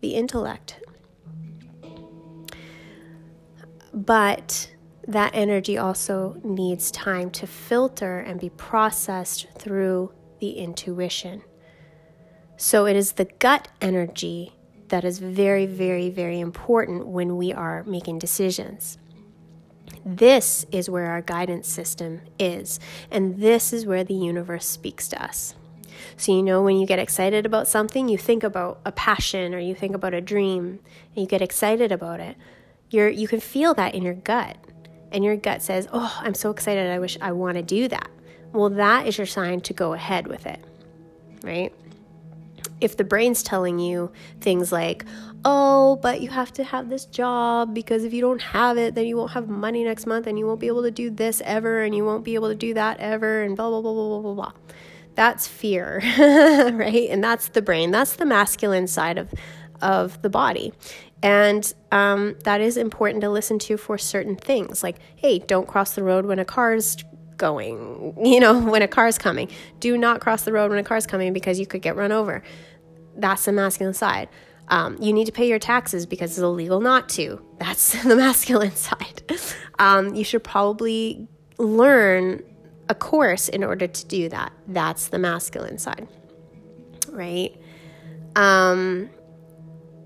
the 0.00 0.14
intellect. 0.14 0.80
But 3.92 4.70
that 5.12 5.34
energy 5.34 5.76
also 5.76 6.40
needs 6.42 6.90
time 6.90 7.30
to 7.30 7.46
filter 7.46 8.18
and 8.18 8.40
be 8.40 8.50
processed 8.50 9.48
through 9.58 10.12
the 10.40 10.52
intuition. 10.52 11.42
So 12.56 12.86
it 12.86 12.96
is 12.96 13.12
the 13.12 13.24
gut 13.38 13.68
energy 13.80 14.54
that 14.88 15.04
is 15.04 15.18
very, 15.18 15.66
very, 15.66 16.10
very 16.10 16.40
important 16.40 17.06
when 17.06 17.36
we 17.36 17.52
are 17.52 17.84
making 17.84 18.18
decisions. 18.18 18.98
This 20.04 20.66
is 20.70 20.90
where 20.90 21.06
our 21.06 21.22
guidance 21.22 21.68
system 21.68 22.22
is, 22.38 22.80
and 23.10 23.38
this 23.38 23.72
is 23.72 23.86
where 23.86 24.04
the 24.04 24.14
universe 24.14 24.66
speaks 24.66 25.08
to 25.08 25.22
us. 25.22 25.54
So, 26.16 26.32
you 26.32 26.42
know, 26.42 26.62
when 26.62 26.78
you 26.78 26.86
get 26.86 26.98
excited 26.98 27.46
about 27.46 27.68
something, 27.68 28.08
you 28.08 28.18
think 28.18 28.42
about 28.42 28.80
a 28.84 28.92
passion 28.92 29.54
or 29.54 29.58
you 29.58 29.74
think 29.74 29.94
about 29.94 30.14
a 30.14 30.20
dream, 30.20 30.80
and 31.14 31.22
you 31.22 31.26
get 31.26 31.42
excited 31.42 31.92
about 31.92 32.20
it. 32.20 32.36
You're, 32.90 33.08
you 33.08 33.28
can 33.28 33.40
feel 33.40 33.74
that 33.74 33.94
in 33.94 34.02
your 34.02 34.14
gut, 34.14 34.56
and 35.12 35.24
your 35.24 35.36
gut 35.36 35.62
says, 35.62 35.88
Oh, 35.92 36.18
I'm 36.20 36.34
so 36.34 36.50
excited. 36.50 36.90
I 36.90 36.98
wish 36.98 37.18
I 37.20 37.32
want 37.32 37.56
to 37.56 37.62
do 37.62 37.88
that. 37.88 38.10
Well, 38.52 38.70
that 38.70 39.06
is 39.06 39.16
your 39.16 39.26
sign 39.26 39.60
to 39.62 39.72
go 39.72 39.92
ahead 39.92 40.26
with 40.26 40.46
it, 40.46 40.64
right? 41.42 41.72
if 42.80 42.96
the 42.96 43.04
brain's 43.04 43.42
telling 43.42 43.78
you 43.78 44.10
things 44.40 44.72
like, 44.72 45.04
oh, 45.44 45.96
but 46.02 46.20
you 46.20 46.28
have 46.28 46.52
to 46.52 46.64
have 46.64 46.88
this 46.88 47.04
job 47.06 47.74
because 47.74 48.04
if 48.04 48.12
you 48.12 48.20
don't 48.20 48.42
have 48.42 48.78
it, 48.78 48.94
then 48.94 49.06
you 49.06 49.16
won't 49.16 49.32
have 49.32 49.48
money 49.48 49.84
next 49.84 50.06
month 50.06 50.26
and 50.26 50.38
you 50.38 50.46
won't 50.46 50.60
be 50.60 50.66
able 50.66 50.82
to 50.82 50.90
do 50.90 51.10
this 51.10 51.40
ever 51.44 51.82
and 51.82 51.94
you 51.94 52.04
won't 52.04 52.24
be 52.24 52.34
able 52.34 52.48
to 52.48 52.54
do 52.54 52.74
that 52.74 52.98
ever 52.98 53.42
and 53.42 53.56
blah, 53.56 53.68
blah, 53.68 53.80
blah, 53.80 53.92
blah, 53.92 54.20
blah, 54.20 54.34
blah. 54.34 54.52
That's 55.14 55.46
fear, 55.46 56.00
right? 56.18 57.08
And 57.10 57.22
that's 57.22 57.48
the 57.48 57.62
brain. 57.62 57.90
That's 57.90 58.16
the 58.16 58.24
masculine 58.24 58.86
side 58.86 59.18
of, 59.18 59.32
of 59.82 60.20
the 60.22 60.30
body. 60.30 60.72
And 61.22 61.72
um, 61.92 62.36
that 62.44 62.60
is 62.60 62.76
important 62.76 63.20
to 63.22 63.30
listen 63.30 63.58
to 63.60 63.76
for 63.76 63.98
certain 63.98 64.36
things. 64.36 64.82
Like, 64.82 64.96
hey, 65.16 65.38
don't 65.38 65.68
cross 65.68 65.94
the 65.94 66.02
road 66.02 66.24
when 66.24 66.38
a 66.38 66.44
car's 66.44 66.96
going, 67.36 68.14
you 68.24 68.40
know, 68.40 68.58
when 68.58 68.82
a 68.82 68.88
car's 68.88 69.18
coming. 69.18 69.48
Do 69.80 69.98
not 69.98 70.20
cross 70.20 70.42
the 70.42 70.52
road 70.52 70.70
when 70.70 70.78
a 70.78 70.84
car's 70.84 71.06
coming 71.06 71.32
because 71.32 71.60
you 71.60 71.66
could 71.66 71.82
get 71.82 71.96
run 71.96 72.12
over 72.12 72.42
that's 73.16 73.44
the 73.44 73.52
masculine 73.52 73.94
side. 73.94 74.28
Um, 74.68 74.96
you 75.00 75.12
need 75.12 75.26
to 75.26 75.32
pay 75.32 75.48
your 75.48 75.58
taxes 75.58 76.06
because 76.06 76.30
it's 76.30 76.38
illegal 76.38 76.80
not 76.80 77.08
to. 77.10 77.44
That's 77.58 78.02
the 78.04 78.16
masculine 78.16 78.76
side. 78.76 79.22
Um, 79.78 80.14
you 80.14 80.24
should 80.24 80.44
probably 80.44 81.26
learn 81.58 82.42
a 82.88 82.94
course 82.94 83.48
in 83.48 83.62
order 83.64 83.86
to 83.86 84.06
do 84.06 84.28
that. 84.28 84.52
That's 84.68 85.08
the 85.08 85.18
masculine 85.18 85.78
side, 85.78 86.08
right? 87.10 87.56
Um, 88.36 89.10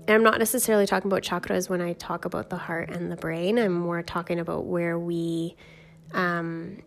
and 0.07 0.15
I'm 0.15 0.23
not 0.23 0.37
necessarily 0.37 0.85
talking 0.85 1.09
about 1.09 1.23
chakras 1.23 1.69
when 1.69 1.81
I 1.81 1.93
talk 1.93 2.25
about 2.25 2.49
the 2.49 2.57
heart 2.57 2.89
and 2.89 3.11
the 3.11 3.15
brain. 3.15 3.57
I'm 3.57 3.73
more 3.73 4.03
talking 4.03 4.39
about 4.39 4.65
where 4.65 4.99
we, 4.99 5.55
um, 6.13 6.83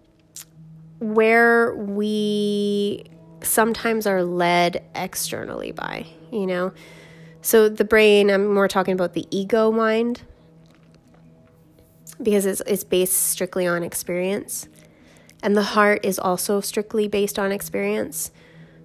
where 1.01 1.75
we 1.75 3.05
sometimes 3.43 4.07
are 4.07 4.23
led 4.23 4.85
externally 4.95 5.73
by, 5.73 6.07
you 6.31 6.47
know? 6.47 6.73
So 7.43 7.69
the 7.69 7.85
brain, 7.85 8.31
I'm 8.31 8.53
more 8.53 8.69
talking 8.69 8.95
about 8.95 9.15
the 9.15 9.27
ego 9.31 9.73
mind 9.73 10.23
because 12.23 12.47
it's, 12.47 12.61
it's 12.67 12.85
based 12.85 13.15
strictly 13.15 13.67
on 13.67 13.83
experience. 13.83 14.69
And 15.43 15.57
the 15.57 15.63
heart 15.63 16.05
is 16.05 16.19
also 16.19 16.61
strictly 16.61 17.09
based 17.09 17.39
on 17.39 17.53
experience. 17.53 18.31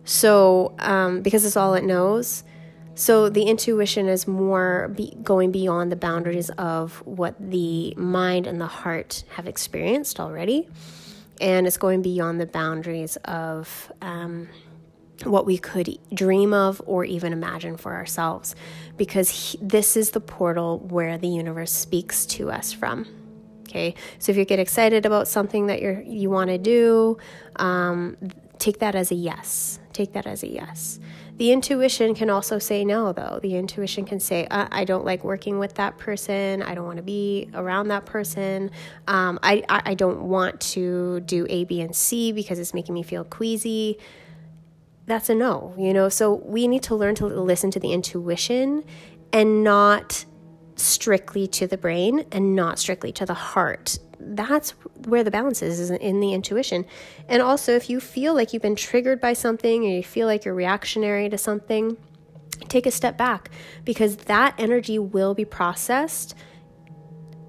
So, 0.05 0.75
um, 0.79 1.21
because 1.21 1.45
it's 1.45 1.57
all 1.57 1.73
it 1.73 1.83
knows. 1.83 2.43
So, 2.95 3.27
the 3.27 3.43
intuition 3.43 4.07
is 4.07 4.27
more 4.27 4.91
be 4.95 5.17
going 5.23 5.51
beyond 5.51 5.91
the 5.91 5.95
boundaries 5.95 6.49
of 6.51 7.01
what 7.05 7.35
the 7.39 7.95
mind 7.95 8.45
and 8.45 8.61
the 8.61 8.67
heart 8.67 9.23
have 9.29 9.47
experienced 9.47 10.19
already 10.19 10.67
and 11.41 11.67
it's 11.67 11.77
going 11.77 12.01
beyond 12.01 12.39
the 12.39 12.45
boundaries 12.45 13.17
of 13.25 13.91
um, 14.01 14.47
what 15.23 15.45
we 15.45 15.57
could 15.57 15.97
dream 16.13 16.53
of 16.53 16.81
or 16.85 17.05
even 17.05 17.33
imagine 17.33 17.77
for 17.77 17.93
ourselves 17.93 18.55
because 18.97 19.29
he, 19.29 19.57
this 19.61 19.97
is 19.97 20.11
the 20.11 20.19
portal 20.19 20.79
where 20.79 21.17
the 21.17 21.27
universe 21.27 21.71
speaks 21.71 22.25
to 22.25 22.51
us 22.51 22.71
from 22.71 23.05
okay? 23.67 23.95
So 24.19 24.31
if 24.31 24.37
you 24.37 24.45
get 24.45 24.59
excited 24.59 25.05
about 25.05 25.27
something 25.27 25.67
that 25.67 25.81
you're 25.81 26.01
you 26.01 26.29
want 26.29 26.49
to 26.49 26.57
do 26.57 27.17
um, 27.57 28.17
take 28.59 28.79
that 28.79 28.95
as 28.95 29.11
a 29.11 29.15
yes. 29.15 29.79
Take 29.91 30.13
that 30.13 30.25
as 30.25 30.43
a 30.43 30.47
yes 30.47 30.99
the 31.43 31.51
intuition 31.51 32.15
can 32.15 32.29
also 32.29 32.57
say 32.57 32.85
no, 32.85 33.11
though. 33.11 33.37
The 33.41 33.57
intuition 33.57 34.05
can 34.05 34.21
say, 34.21 34.47
uh, 34.49 34.69
I 34.71 34.85
don't 34.85 35.03
like 35.03 35.25
working 35.25 35.59
with 35.59 35.73
that 35.73 35.97
person. 35.97 36.61
I 36.63 36.73
don't 36.73 36.85
want 36.85 36.95
to 36.95 37.03
be 37.03 37.49
around 37.53 37.89
that 37.89 38.05
person. 38.05 38.71
Um, 39.09 39.39
I, 39.43 39.61
I, 39.67 39.81
I 39.87 39.93
don't 39.93 40.21
want 40.21 40.61
to 40.61 41.19
do 41.19 41.45
A, 41.49 41.65
B, 41.65 41.81
and 41.81 41.93
C 41.93 42.31
because 42.31 42.59
it's 42.59 42.73
making 42.73 42.93
me 42.93 43.03
feel 43.03 43.25
queasy. 43.25 43.97
That's 45.05 45.29
a 45.29 45.35
no, 45.35 45.75
you 45.77 45.91
know? 45.91 46.07
So 46.07 46.35
we 46.35 46.65
need 46.65 46.83
to 46.83 46.95
learn 46.95 47.13
to 47.15 47.27
listen 47.27 47.71
to 47.71 47.79
the 47.81 47.91
intuition 47.91 48.85
and 49.33 49.65
not 49.65 50.23
strictly 50.77 51.45
to 51.47 51.67
the 51.67 51.77
brain 51.77 52.25
and 52.31 52.55
not 52.55 52.79
strictly 52.79 53.11
to 53.11 53.25
the 53.25 53.33
heart 53.33 53.99
that's 54.25 54.71
where 55.05 55.23
the 55.23 55.31
balance 55.31 55.61
is, 55.61 55.79
is 55.79 55.89
in 55.89 56.19
the 56.19 56.33
intuition. 56.33 56.85
And 57.27 57.41
also, 57.41 57.73
if 57.73 57.89
you 57.89 57.99
feel 57.99 58.33
like 58.33 58.53
you've 58.53 58.61
been 58.61 58.75
triggered 58.75 59.19
by 59.19 59.33
something 59.33 59.85
or 59.85 59.89
you 59.89 60.03
feel 60.03 60.27
like 60.27 60.45
you're 60.45 60.53
reactionary 60.53 61.29
to 61.29 61.37
something, 61.37 61.97
take 62.67 62.85
a 62.85 62.91
step 62.91 63.17
back 63.17 63.49
because 63.83 64.17
that 64.17 64.55
energy 64.57 64.99
will 64.99 65.33
be 65.33 65.45
processed 65.45 66.35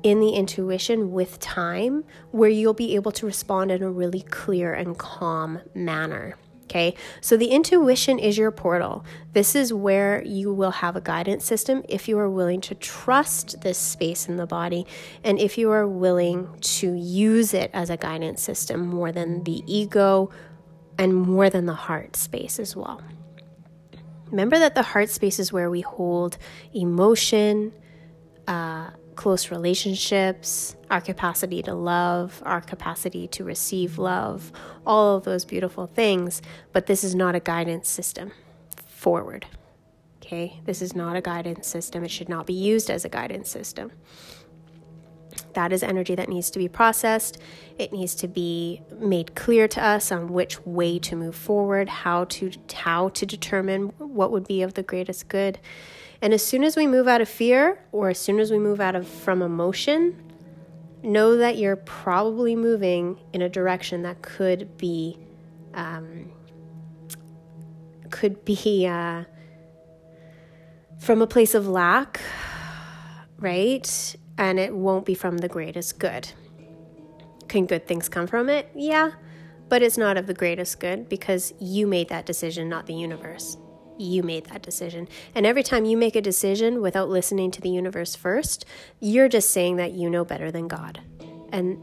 in 0.03 0.21
the 0.21 0.31
intuition 0.31 1.13
with 1.13 1.41
time 1.41 2.05
where 2.31 2.51
you'll 2.51 2.75
be 2.75 2.95
able 2.95 3.11
to 3.11 3.25
respond 3.25 3.71
in 3.71 3.83
a 3.83 3.91
really 3.91 4.21
clear 4.21 4.75
and 4.75 4.99
calm 4.99 5.61
manner. 5.75 6.37
Okay, 6.65 6.95
so 7.21 7.37
the 7.37 7.49
intuition 7.49 8.19
is 8.19 8.39
your 8.39 8.51
portal. 8.51 9.05
This 9.35 9.55
is 9.55 9.73
where 9.73 10.25
you 10.25 10.53
will 10.53 10.71
have 10.71 10.97
a 10.97 11.01
guidance 11.01 11.45
system 11.45 11.85
if 11.91 12.09
you 12.09 12.19
are 12.19 12.31
willing 12.31 12.63
to 12.63 12.75
trust 12.75 13.61
this 13.61 13.77
space 13.77 14.29
in 14.29 14.39
the 14.39 14.47
body 14.47 14.87
and 15.23 15.39
if 15.39 15.59
you 15.59 15.71
are 15.71 15.87
willing 15.87 16.49
to 16.61 16.95
use 16.95 17.53
it 17.53 17.71
as 17.75 17.91
a 17.91 17.99
guidance 17.99 18.41
system 18.41 18.89
more 18.89 19.13
than 19.13 19.45
the 19.45 19.63
ego 19.67 20.31
and 20.99 21.15
more 21.15 21.51
than 21.51 21.67
the 21.67 21.75
heart 21.75 22.17
space 22.17 22.59
as 22.59 22.75
well. 22.75 23.03
Remember 24.31 24.59
that 24.59 24.75
the 24.75 24.83
heart 24.83 25.11
space 25.11 25.39
is 25.39 25.53
where 25.53 25.71
we 25.71 25.83
hold 25.83 26.39
emotion, 26.73 27.73
uh, 28.49 28.91
close 29.17 29.51
relationships, 29.51 30.77
our 30.95 31.01
capacity 31.01 31.61
to 31.61 31.75
love, 31.75 32.41
our 32.47 32.61
capacity 32.61 33.27
to 33.27 33.43
receive 33.43 33.99
love, 33.99 34.53
all 34.87 35.17
of 35.17 35.25
those 35.25 35.45
beautiful 35.45 35.89
things. 35.89 36.41
But 36.73 36.87
this 36.87 37.03
is 37.03 37.17
not 37.17 37.35
a 37.35 37.41
guidance 37.41 37.89
system 37.89 38.31
forward. 38.87 39.45
Okay, 40.23 40.61
this 40.67 40.81
is 40.81 40.95
not 40.95 41.17
a 41.17 41.21
guidance 41.21 41.67
system. 41.67 42.05
It 42.05 42.13
should 42.13 42.29
not 42.29 42.47
be 42.47 42.53
used 42.53 42.91
as 42.91 43.05
a 43.05 43.09
guidance 43.09 43.51
system. 43.51 43.91
That 45.55 45.73
is 45.73 45.83
energy 45.83 46.15
that 46.15 46.29
needs 46.29 46.49
to 46.53 46.61
be 46.61 46.69
processed. 46.69 47.39
It 47.77 47.93
needs 47.93 48.15
to 48.15 48.29
be 48.29 48.81
made 48.97 49.35
clear 49.35 49.67
to 49.67 49.85
us 49.85 50.13
on 50.13 50.33
which 50.33 50.65
way 50.65 51.01
to 51.01 51.17
move 51.17 51.35
forward, 51.35 51.89
how 51.89 52.27
to 52.27 52.53
how 52.73 53.09
to 53.09 53.27
determine 53.27 53.87
what 53.99 54.31
would 54.31 54.47
be 54.47 54.63
of 54.63 54.75
the 54.75 54.85
greatest 54.85 55.27
good. 55.27 55.59
And 56.23 56.33
as 56.33 56.47
soon 56.47 56.63
as 56.63 56.77
we 56.77 56.87
move 56.87 57.09
out 57.09 57.21
of 57.21 57.29
fear 57.29 57.81
or 57.91 58.11
as 58.11 58.19
soon 58.19 58.39
as 58.39 58.53
we 58.53 58.61
move 58.61 58.81
out 58.81 58.95
of 58.95 59.09
from 59.09 59.43
emotion, 59.43 60.34
know 61.05 61.37
that 61.37 61.59
you're 61.59 61.77
probably 61.77 62.57
moving 62.57 63.19
in 63.33 63.43
a 63.43 63.49
direction 63.49 64.03
that 64.03 64.23
could 64.23 64.77
be 64.77 65.19
um, 65.75 66.31
could 68.11 68.45
be 68.45 68.87
uh, 68.87 69.25
from 70.99 71.21
a 71.21 71.27
place 71.27 71.55
of 71.55 71.67
lack, 71.67 72.21
right? 73.39 74.17
And 74.39 74.59
it 74.59 74.75
won't 74.75 75.05
be 75.05 75.15
from 75.15 75.39
the 75.39 75.49
greatest 75.49 75.99
good. 75.99 76.29
Can 77.49 77.67
good 77.67 77.87
things 77.87 78.09
come 78.09 78.27
from 78.27 78.49
it? 78.49 78.71
Yeah, 78.75 79.13
but 79.69 79.83
it's 79.83 79.99
not 79.99 80.17
of 80.17 80.27
the 80.27 80.35
greatest 80.35 80.81
good 80.81 81.09
because 81.09 81.53
you 81.61 81.87
made 81.87 82.09
that 82.09 82.27
decision, 82.27 82.69
not 82.69 82.87
the 82.87 82.95
universe. 82.95 83.57
You 83.99 84.23
made 84.23 84.47
that 84.47 84.63
decision. 84.63 85.09
And 85.35 85.47
every 85.47 85.63
time 85.63 85.85
you 85.85 85.97
make 85.97 86.17
a 86.17 86.21
decision 86.21 86.81
without 86.81 87.09
listening 87.09 87.51
to 87.53 87.61
the 87.61 87.71
universe 87.71 88.15
first, 88.15 88.65
you're 89.01 89.29
just 89.29 89.51
saying 89.51 89.77
that 89.77 89.93
you 89.93 90.11
know 90.11 90.25
better 90.25 90.51
than 90.51 90.69
God. 90.69 91.01
And 91.53 91.79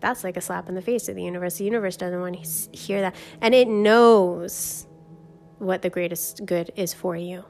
that's 0.00 0.22
like 0.22 0.36
a 0.36 0.40
slap 0.40 0.68
in 0.68 0.74
the 0.74 0.82
face 0.82 1.08
of 1.08 1.16
the 1.16 1.22
universe. 1.22 1.58
The 1.58 1.64
universe 1.64 1.96
doesn't 1.96 2.20
want 2.20 2.42
to 2.42 2.76
hear 2.76 3.00
that. 3.00 3.16
And 3.40 3.54
it 3.54 3.68
knows 3.68 4.86
what 5.58 5.82
the 5.82 5.90
greatest 5.90 6.46
good 6.46 6.70
is 6.76 6.94
for 6.94 7.16
you. 7.16 7.44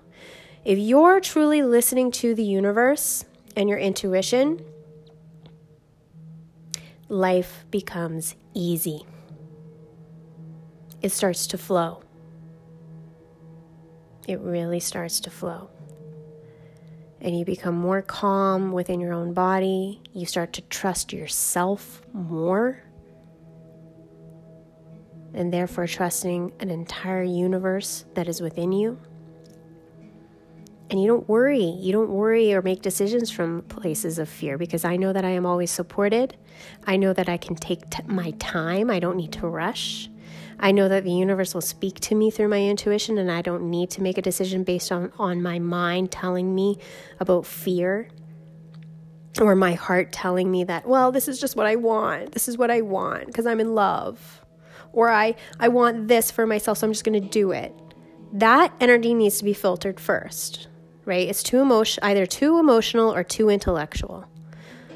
If 0.64 0.78
you're 0.78 1.20
truly 1.20 1.62
listening 1.62 2.10
to 2.12 2.34
the 2.34 2.42
universe 2.42 3.24
and 3.54 3.68
your 3.68 3.78
intuition, 3.78 4.64
life 7.08 7.64
becomes 7.70 8.34
easy. 8.54 9.06
It 11.00 11.12
starts 11.12 11.46
to 11.48 11.58
flow. 11.58 12.02
It 14.28 14.40
really 14.40 14.78
starts 14.78 15.20
to 15.20 15.30
flow. 15.30 15.70
And 17.20 17.36
you 17.36 17.46
become 17.46 17.74
more 17.74 18.02
calm 18.02 18.72
within 18.72 19.00
your 19.00 19.14
own 19.14 19.32
body. 19.32 20.02
You 20.12 20.26
start 20.26 20.52
to 20.52 20.60
trust 20.62 21.14
yourself 21.14 22.02
more. 22.12 22.82
And 25.32 25.52
therefore, 25.52 25.86
trusting 25.86 26.52
an 26.60 26.70
entire 26.70 27.22
universe 27.22 28.04
that 28.14 28.28
is 28.28 28.42
within 28.42 28.70
you. 28.70 28.98
And 30.90 31.00
you 31.00 31.08
don't 31.08 31.28
worry. 31.28 31.64
You 31.64 31.92
don't 31.92 32.10
worry 32.10 32.52
or 32.52 32.60
make 32.60 32.82
decisions 32.82 33.30
from 33.30 33.62
places 33.62 34.18
of 34.18 34.28
fear 34.28 34.58
because 34.58 34.84
I 34.84 34.96
know 34.96 35.12
that 35.12 35.24
I 35.24 35.30
am 35.30 35.46
always 35.46 35.70
supported. 35.70 36.36
I 36.86 36.96
know 36.96 37.12
that 37.14 37.28
I 37.28 37.38
can 37.38 37.56
take 37.56 37.88
t- 37.90 38.02
my 38.06 38.32
time. 38.32 38.90
I 38.90 39.00
don't 39.00 39.16
need 39.16 39.32
to 39.32 39.48
rush. 39.48 40.10
I 40.60 40.72
know 40.72 40.88
that 40.88 41.04
the 41.04 41.12
universe 41.12 41.54
will 41.54 41.60
speak 41.60 42.00
to 42.00 42.14
me 42.14 42.30
through 42.30 42.48
my 42.48 42.62
intuition 42.62 43.18
and 43.18 43.30
I 43.30 43.42
don't 43.42 43.70
need 43.70 43.90
to 43.90 44.02
make 44.02 44.18
a 44.18 44.22
decision 44.22 44.64
based 44.64 44.90
on, 44.90 45.12
on 45.18 45.42
my 45.42 45.58
mind 45.58 46.10
telling 46.10 46.54
me 46.54 46.78
about 47.20 47.46
fear 47.46 48.08
or 49.40 49.54
my 49.54 49.74
heart 49.74 50.10
telling 50.10 50.50
me 50.50 50.64
that, 50.64 50.86
well, 50.86 51.12
this 51.12 51.28
is 51.28 51.40
just 51.40 51.54
what 51.54 51.66
I 51.66 51.76
want. 51.76 52.32
This 52.32 52.48
is 52.48 52.58
what 52.58 52.70
I 52.70 52.80
want 52.80 53.26
because 53.26 53.46
I'm 53.46 53.60
in 53.60 53.74
love. 53.74 54.44
Or 54.92 55.10
I, 55.10 55.36
I 55.60 55.68
want 55.68 56.08
this 56.08 56.30
for 56.30 56.46
myself, 56.46 56.78
so 56.78 56.86
I'm 56.86 56.92
just 56.92 57.04
going 57.04 57.22
to 57.22 57.28
do 57.28 57.52
it. 57.52 57.72
That 58.32 58.72
energy 58.80 59.14
needs 59.14 59.38
to 59.38 59.44
be 59.44 59.52
filtered 59.52 60.00
first 60.00 60.68
right? 61.08 61.26
It's 61.26 61.42
too 61.42 61.60
emotion 61.60 62.04
either 62.04 62.26
too 62.26 62.58
emotional 62.58 63.12
or 63.12 63.24
too 63.24 63.48
intellectual. 63.48 64.26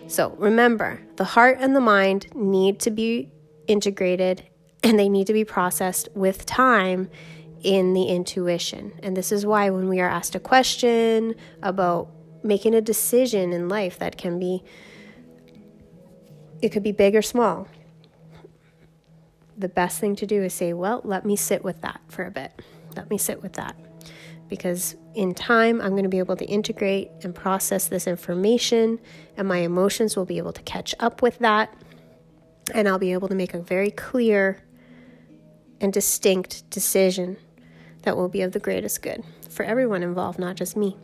So 0.07 0.37
remember, 0.39 1.01
the 1.17 1.25
heart 1.25 1.57
and 1.59 1.75
the 1.75 1.81
mind 1.81 2.27
need 2.35 2.79
to 2.81 2.91
be 2.91 3.33
integrated 3.67 4.45
and 4.83 4.99
they 4.99 5.09
need 5.09 5.27
to 5.27 5.33
be 5.33 5.45
processed 5.45 6.09
with 6.15 6.47
time 6.47 7.09
in 7.63 7.95
the 7.95 8.05
intuition. 8.05 8.93
And 9.03 9.17
this 9.17 9.31
is 9.31 9.47
why 9.47 9.71
when 9.71 9.89
we 9.89 10.01
are 10.01 10.09
asked 10.09 10.35
a 10.35 10.41
question 10.41 11.35
about 11.63 12.09
making 12.43 12.75
a 12.75 12.81
decision 12.81 13.53
in 13.53 13.69
life 13.69 13.99
that 14.01 14.19
can 14.19 14.39
be 14.39 14.63
it 16.61 16.71
could 16.71 16.83
be 16.83 16.93
big 16.93 17.17
or 17.17 17.23
small. 17.23 17.67
The 19.59 19.69
best 19.69 19.99
thing 19.99 20.15
to 20.17 20.27
do 20.27 20.43
is 20.43 20.55
say, 20.55 20.73
"Well, 20.73 21.01
let 21.05 21.25
me 21.25 21.35
sit 21.35 21.65
with 21.65 21.81
that 21.81 22.01
for 22.09 22.25
a 22.25 22.31
bit. 22.31 22.53
Let 22.97 23.11
me 23.11 23.19
sit 23.19 23.43
with 23.43 23.55
that." 23.55 23.77
because 24.53 24.97
in 25.15 25.33
time 25.33 25.81
I'm 25.81 25.93
going 25.93 26.03
to 26.03 26.11
be 26.11 26.19
able 26.19 26.37
to 26.37 26.45
integrate 26.45 27.11
and 27.23 27.35
process 27.35 27.87
this 27.87 28.07
information, 28.07 28.99
and 29.35 29.49
my 29.49 29.61
emotions 29.61 30.15
will 30.15 30.27
be 30.27 30.37
able 30.37 30.53
to 30.53 30.61
catch 30.65 30.95
up 31.01 31.23
with 31.23 31.39
that, 31.39 31.75
and 32.75 32.87
I'll 32.87 32.99
be 32.99 33.15
able 33.15 33.29
to 33.29 33.35
make 33.35 33.55
a 33.55 33.59
very 33.59 33.91
clear 33.91 34.63
and 35.83 35.93
distinct 35.93 36.69
decision 36.71 37.37
that 38.03 38.17
will 38.17 38.29
be 38.29 38.43
of 38.43 38.53
the 38.53 38.59
greatest 38.59 39.03
good 39.03 39.23
for 39.51 39.65
everyone 39.65 40.03
involved, 40.03 40.39
not 40.39 40.57
just 40.57 40.77
me. 40.77 40.97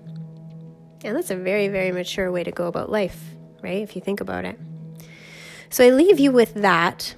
And 1.05 1.17
that's 1.17 1.31
a 1.31 1.37
very, 1.37 1.69
very 1.69 1.93
mature 1.93 2.33
way 2.33 2.45
to 2.45 2.51
go 2.51 2.67
about 2.67 2.91
life, 2.91 3.21
right? 3.62 3.83
If 3.83 3.95
you 3.95 4.03
think 4.03 4.21
about 4.21 4.45
it. 4.45 4.59
So 5.71 5.87
I 5.87 5.91
leave 5.91 6.19
you 6.19 6.33
with 6.33 6.55
that. 6.55 7.14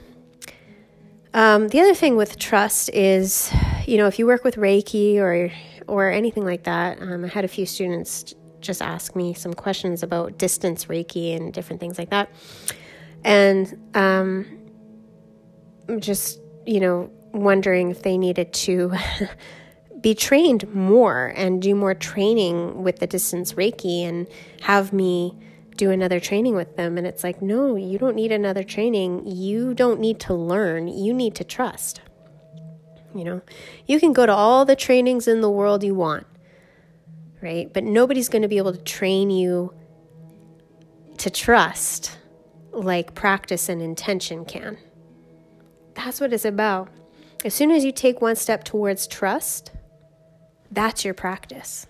Um, 1.33 1.68
the 1.68 1.81
other 1.81 1.94
thing 1.94 2.16
with 2.16 2.38
trust 2.38 2.90
is, 2.90 3.53
you 3.87 3.96
know, 3.96 4.07
if 4.07 4.18
you 4.18 4.27
work 4.27 4.42
with 4.42 4.57
Reiki 4.57 5.18
or 5.18 5.51
or 5.90 6.09
anything 6.09 6.44
like 6.44 6.62
that. 6.62 7.03
Um, 7.03 7.25
I 7.25 7.29
had 7.29 7.44
a 7.44 7.49
few 7.49 7.66
students 7.66 8.35
just 8.61 8.81
ask 8.81 9.16
me 9.16 9.35
some 9.35 9.53
questions 9.53 10.03
about 10.03 10.38
distance 10.38 10.85
Reiki 10.85 11.37
and 11.37 11.53
different 11.53 11.81
things 11.81 11.99
like 11.99 12.11
that. 12.11 12.31
And 13.25 13.77
um, 13.94 14.46
just, 15.99 16.40
you 16.64 16.79
know, 16.79 17.11
wondering 17.33 17.90
if 17.90 18.03
they 18.03 18.19
needed 18.19 18.53
to 18.53 18.93
be 20.01 20.14
trained 20.14 20.73
more 20.75 21.33
and 21.37 21.61
do 21.61 21.75
more 21.75 21.95
training 21.95 22.83
with 22.83 22.99
the 22.99 23.07
distance 23.07 23.55
Reiki 23.55 24.03
and 24.03 24.27
have 24.62 24.93
me 24.93 25.37
do 25.77 25.90
another 25.90 26.21
training 26.21 26.55
with 26.55 26.77
them. 26.77 26.99
And 26.99 27.07
it's 27.07 27.25
like, 27.25 27.40
no, 27.40 27.77
you 27.77 27.99
don't 27.99 28.14
need 28.14 28.33
another 28.33 28.62
training. 28.62 29.27
You 29.27 29.75
don't 29.75 30.01
need 30.01 30.21
to 30.21 30.35
learn. 30.35 30.88
You 30.88 31.14
need 31.14 31.35
to 31.37 31.45
trust. 31.45 32.01
You 33.14 33.25
know, 33.25 33.43
you 33.87 33.99
can 33.99 34.12
go 34.12 34.27
to 34.27 34.33
all 34.33 34.64
the 34.64 34.77
trainings 34.77 35.27
in 35.27 35.40
the 35.40 35.51
world 35.51 35.83
you 35.83 35.95
want, 35.95 36.27
right? 37.40 37.73
But 37.73 37.83
nobody's 37.83 38.29
going 38.29 38.43
to 38.43 38.49
be 38.49 38.59
able 38.59 38.73
to 38.73 38.83
train 38.83 39.31
you 39.31 39.75
to 41.19 41.31
trust 41.31 42.16
like 42.73 43.14
practice 43.14 43.69
and 43.69 43.83
intention 43.83 44.45
can. 44.45 44.79
That's 45.95 46.21
what 46.21 46.33
it's 46.33 46.45
about. 46.45 46.88
As 47.44 47.55
soon 47.55 47.70
as 47.70 47.85
you 47.85 47.92
take 47.92 48.20
one 48.20 48.37
step 48.37 48.64
towards 48.64 49.07
trust, 49.07 49.72
that's 50.70 51.05
your 51.05 51.14
practice. 51.14 51.87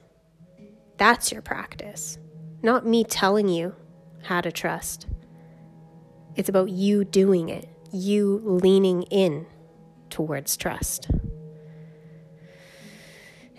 That's 0.96 1.32
your 1.32 1.42
practice. 1.42 2.18
Not 2.62 2.86
me 2.86 3.02
telling 3.04 3.48
you 3.48 3.74
how 4.22 4.40
to 4.42 4.52
trust. 4.52 5.06
It's 6.36 6.48
about 6.48 6.70
you 6.70 7.04
doing 7.04 7.48
it, 7.48 7.68
you 7.92 8.40
leaning 8.44 9.02
in 9.04 9.46
towards 10.08 10.56
trust. 10.56 11.10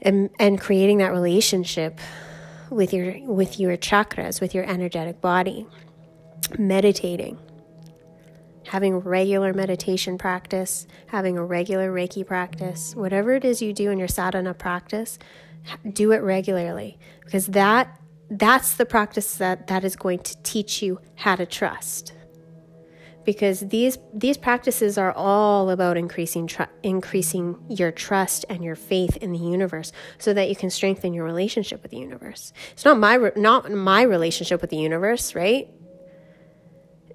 And, 0.01 0.30
and 0.39 0.60
creating 0.60 0.99
that 0.99 1.12
relationship 1.12 1.99
with 2.71 2.93
your 2.93 3.19
with 3.27 3.60
your 3.60 3.75
chakras, 3.77 4.39
with 4.39 4.56
your 4.56 4.63
energetic 4.63 5.19
body, 5.21 5.67
meditating, 6.58 7.38
having 8.67 8.97
regular 9.00 9.54
meditation 9.54 10.17
practice, 10.17 10.88
having 11.08 11.38
a 11.38 11.45
regular 11.45 11.91
Reiki 11.91 12.26
practice, 12.26 12.95
whatever 12.95 13.34
it 13.34 13.45
is 13.45 13.62
you 13.62 13.74
do 13.74 13.89
in 13.89 13.97
your 13.97 14.08
sadhana 14.08 14.54
practice, 14.54 15.17
do 15.91 16.12
it 16.12 16.19
regularly 16.19 16.97
because 17.24 17.47
that 17.47 18.00
that's 18.30 18.76
the 18.76 18.86
practice 18.86 19.36
that 19.36 19.67
that 19.67 19.84
is 19.84 19.95
going 19.95 20.19
to 20.19 20.41
teach 20.41 20.82
you 20.82 21.00
how 21.15 21.36
to 21.36 21.45
trust 21.45 22.13
because 23.26 23.60
these 23.62 23.97
these 24.13 24.38
practices 24.38 24.97
are 24.97 25.12
all 25.12 25.69
about 25.69 25.97
increasing 25.97 26.47
tr- 26.47 26.63
increasing 26.84 27.58
your 27.69 27.91
trust 27.91 28.45
and 28.50 28.63
your 28.63 28.76
faith 28.76 29.17
in 29.17 29.32
the 29.32 29.39
universe 29.39 29.91
so 30.17 30.34
that 30.34 30.50
you 30.50 30.56
can 30.56 30.69
strengthen 30.69 31.13
your 31.13 31.26
relationship 31.26 31.82
with 31.82 31.91
the 31.91 31.97
universe. 31.97 32.54
It's 32.71 32.86
not 32.86 32.97
my 32.97 33.15
re- 33.15 33.32
not 33.36 33.69
my 33.71 34.02
relationship 34.02 34.62
with 34.62 34.69
the 34.69 34.78
universe, 34.78 35.36
right? 35.36 35.69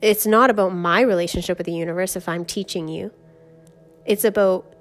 It's 0.03 0.27
not 0.27 0.51
about 0.51 0.75
my 0.75 1.01
relationship 1.01 1.59
with 1.59 1.67
the 1.67 1.73
universe 1.73 2.17
if 2.17 2.29
I'm 2.29 2.45
teaching 2.45 2.89
you. 2.89 3.13
It's 4.05 4.25
about 4.25 4.75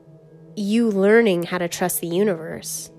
you 0.55 0.89
learning 0.89 1.43
how 1.43 1.57
to 1.57 1.67
trust 1.67 2.01
the 2.01 2.07
universe 2.07 2.89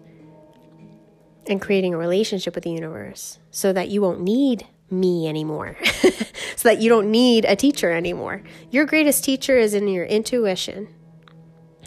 and 1.47 1.61
creating 1.61 1.95
a 1.95 1.99
relationship 1.99 2.55
with 2.55 2.65
the 2.65 2.71
universe 2.71 3.39
so 3.51 3.73
that 3.73 3.89
you 3.89 4.03
won't 4.03 4.21
need 4.21 4.67
me 4.91 5.29
anymore, 5.29 5.77
so 6.57 6.69
that 6.69 6.81
you 6.81 6.89
don't 6.89 7.11
need 7.11 7.45
a 7.45 7.57
teacher 7.57 7.91
anymore. 7.91 8.43
Your 8.71 8.85
greatest 8.85 9.25
teacher 9.25 9.57
is 9.57 9.75
in 9.75 9.89
your 9.89 10.05
intuition. 10.05 10.89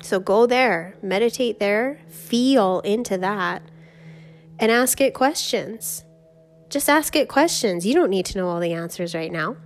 So 0.01 0.19
go 0.19 0.45
there, 0.45 0.95
meditate 1.01 1.59
there, 1.59 2.01
feel 2.07 2.79
into 2.81 3.17
that, 3.17 3.61
and 4.57 4.71
ask 4.71 4.99
it 5.01 5.13
questions. 5.13 6.03
Just 6.69 6.89
ask 6.89 7.15
it 7.15 7.27
questions. 7.27 7.85
You 7.85 7.93
don't 7.93 8.09
need 8.09 8.25
to 8.27 8.37
know 8.37 8.47
all 8.47 8.59
the 8.59 8.73
answers 8.73 9.15
right 9.15 9.31
now. 9.31 9.57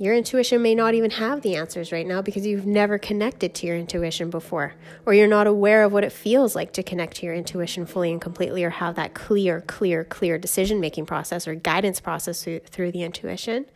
Your 0.00 0.14
intuition 0.14 0.62
may 0.62 0.74
not 0.74 0.94
even 0.94 1.10
have 1.10 1.42
the 1.42 1.56
answers 1.56 1.92
right 1.92 2.06
now 2.06 2.22
because 2.22 2.46
you've 2.46 2.64
never 2.64 2.96
connected 2.96 3.54
to 3.56 3.66
your 3.66 3.76
intuition 3.76 4.30
before, 4.30 4.72
or 5.04 5.12
you're 5.12 5.26
not 5.26 5.46
aware 5.46 5.84
of 5.84 5.92
what 5.92 6.04
it 6.04 6.10
feels 6.10 6.56
like 6.56 6.72
to 6.72 6.82
connect 6.82 7.18
to 7.18 7.26
your 7.26 7.34
intuition 7.34 7.84
fully 7.84 8.10
and 8.10 8.18
completely, 8.18 8.64
or 8.64 8.70
have 8.70 8.94
that 8.94 9.12
clear, 9.12 9.60
clear, 9.60 10.02
clear 10.04 10.38
decision 10.38 10.80
making 10.80 11.04
process 11.04 11.46
or 11.46 11.54
guidance 11.54 12.00
process 12.00 12.42
through, 12.42 12.60
through 12.60 12.92
the 12.92 13.02
intuition. 13.02 13.66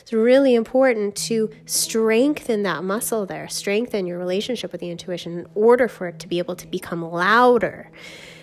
It's 0.00 0.14
really 0.14 0.54
important 0.54 1.14
to 1.26 1.50
strengthen 1.66 2.62
that 2.62 2.82
muscle 2.82 3.26
there, 3.26 3.46
strengthen 3.46 4.06
your 4.06 4.18
relationship 4.18 4.72
with 4.72 4.80
the 4.80 4.88
intuition 4.88 5.40
in 5.40 5.46
order 5.54 5.88
for 5.88 6.06
it 6.06 6.18
to 6.20 6.26
be 6.26 6.38
able 6.38 6.56
to 6.56 6.66
become 6.66 7.02
louder. 7.02 7.90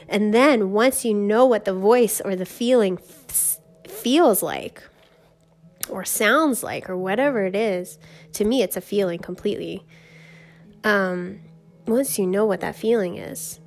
And 0.07 0.35
then 0.35 0.69
once 0.69 1.03
you 1.03 1.15
know 1.15 1.47
what 1.47 1.65
the 1.65 1.73
voice 1.73 2.21
or 2.21 2.35
the 2.35 2.45
feeling 2.45 2.99
f- 3.27 3.57
feels 3.87 4.43
like, 4.43 4.83
or 5.89 6.05
sounds 6.05 6.63
like 6.63 6.89
or 6.89 6.97
whatever 6.97 7.45
it 7.45 7.55
is 7.55 7.97
to 8.33 8.45
me 8.45 8.61
it's 8.61 8.77
a 8.77 8.81
feeling 8.81 9.19
completely. 9.19 9.85
Um, 10.83 11.39
once 11.87 12.17
you 12.17 12.25
know 12.25 12.45
what 12.45 12.61
that 12.61 12.75
feeling 12.75 13.17
is 13.17 13.59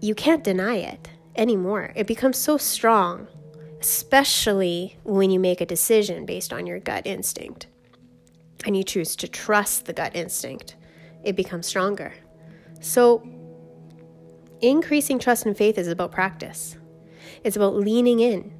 you 0.00 0.14
can't 0.14 0.44
deny 0.44 0.76
it 0.76 1.10
anymore. 1.36 1.92
It 1.96 2.06
becomes 2.06 2.38
so 2.38 2.56
strong 2.56 3.26
especially 3.80 4.98
when 5.04 5.30
you 5.30 5.40
make 5.40 5.60
a 5.62 5.66
decision 5.66 6.26
based 6.26 6.52
on 6.52 6.66
your 6.66 6.78
gut 6.78 7.06
instinct 7.06 7.66
and 8.66 8.76
you 8.76 8.84
choose 8.84 9.16
to 9.16 9.26
trust 9.26 9.86
the 9.86 9.92
gut 9.92 10.14
instinct 10.14 10.76
it 11.22 11.36
becomes 11.36 11.66
stronger. 11.66 12.12
So 12.80 13.26
increasing 14.60 15.18
trust 15.18 15.46
and 15.46 15.56
faith 15.56 15.78
is 15.78 15.88
about 15.88 16.12
practice. 16.12 16.76
It's 17.44 17.56
about 17.56 17.76
leaning 17.76 18.20
in 18.20 18.52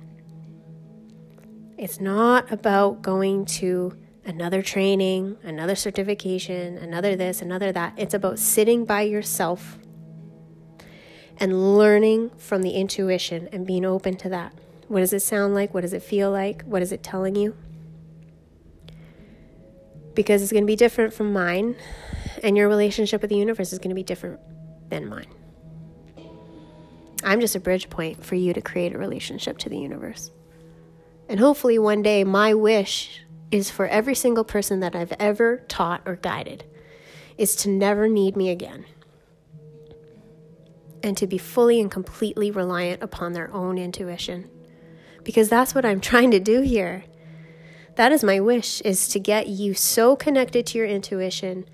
it's 1.81 1.99
not 1.99 2.53
about 2.53 3.01
going 3.01 3.47
to 3.47 3.97
another 4.27 4.61
training, 4.61 5.38
another 5.43 5.75
certification, 5.75 6.77
another 6.77 7.16
this, 7.16 7.40
another 7.40 7.73
that. 7.73 7.95
It's 7.97 8.12
about 8.12 8.38
sitting 8.38 8.85
by 8.85 9.01
yourself 9.01 9.79
and 11.38 11.79
learning 11.79 12.33
from 12.37 12.61
the 12.61 12.73
intuition 12.73 13.49
and 13.51 13.66
being 13.66 13.87
open 13.87 14.19
to 14.19 14.29
that. 14.29 14.53
What 14.88 15.01
does 15.01 15.14
it 15.14 15.21
sound 15.21 15.55
like? 15.55 15.73
What 15.73 15.81
does 15.81 15.95
it 15.95 16.03
feel 16.03 16.31
like? 16.31 16.64
What 16.64 16.83
is 16.83 16.93
it 16.93 17.03
telling 17.03 17.35
you? 17.35 17.57
Because 20.12 20.43
it's 20.43 20.53
going 20.53 20.64
to 20.64 20.71
be 20.71 20.77
different 20.77 21.14
from 21.14 21.33
mine, 21.33 21.77
and 22.43 22.59
your 22.59 22.69
relationship 22.69 23.23
with 23.23 23.31
the 23.31 23.37
universe 23.37 23.73
is 23.73 23.79
going 23.79 23.88
to 23.88 23.95
be 23.95 24.03
different 24.03 24.38
than 24.90 25.09
mine. 25.09 25.29
I'm 27.25 27.40
just 27.40 27.57
a 27.57 27.61
bridge 27.61 27.88
point 27.88 28.23
for 28.23 28.35
you 28.35 28.53
to 28.53 28.61
create 28.61 28.95
a 28.95 28.99
relationship 28.99 29.57
to 29.59 29.71
the 29.71 29.79
universe. 29.79 30.31
And 31.31 31.38
hopefully, 31.38 31.79
one 31.79 32.03
day, 32.03 32.25
my 32.25 32.55
wish 32.55 33.23
is 33.53 33.71
for 33.71 33.87
every 33.87 34.16
single 34.16 34.43
person 34.43 34.81
that 34.81 34.97
I've 34.97 35.12
ever 35.21 35.59
taught 35.69 36.03
or 36.05 36.16
guided 36.16 36.64
is 37.38 37.55
to 37.57 37.69
never 37.69 38.09
need 38.09 38.37
me 38.37 38.51
again 38.51 38.85
and 41.05 41.16
to 41.16 41.29
be 41.29 41.38
fully 41.38 41.81
and 41.81 41.88
completely 41.88 42.51
reliant 42.51 43.01
upon 43.01 43.33
their 43.33 43.49
own 43.55 43.79
intuition 43.79 44.51
because 45.23 45.49
that's 45.49 45.73
what 45.73 45.85
I'm 45.85 46.01
trying 46.11 46.33
to 46.33 46.40
do 46.40 46.62
here. 46.62 47.05
That 47.95 48.11
is 48.11 48.25
my 48.25 48.40
wish 48.40 48.81
is 48.81 49.07
to 49.09 49.21
get 49.21 49.47
you 49.47 49.73
so 49.73 50.16
connected 50.16 50.66
to 50.66 50.79
your 50.79 50.87
intuition 50.88 51.64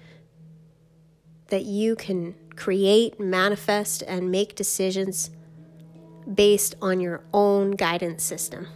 that 1.46 1.64
you 1.64 1.96
can 1.96 2.34
create, 2.56 3.18
manifest 3.18 4.02
and 4.02 4.30
make 4.30 4.54
decisions 4.54 5.30
based 6.32 6.74
on 6.82 7.00
your 7.00 7.22
own 7.32 7.70
guidance 7.70 8.22
system. 8.22 8.66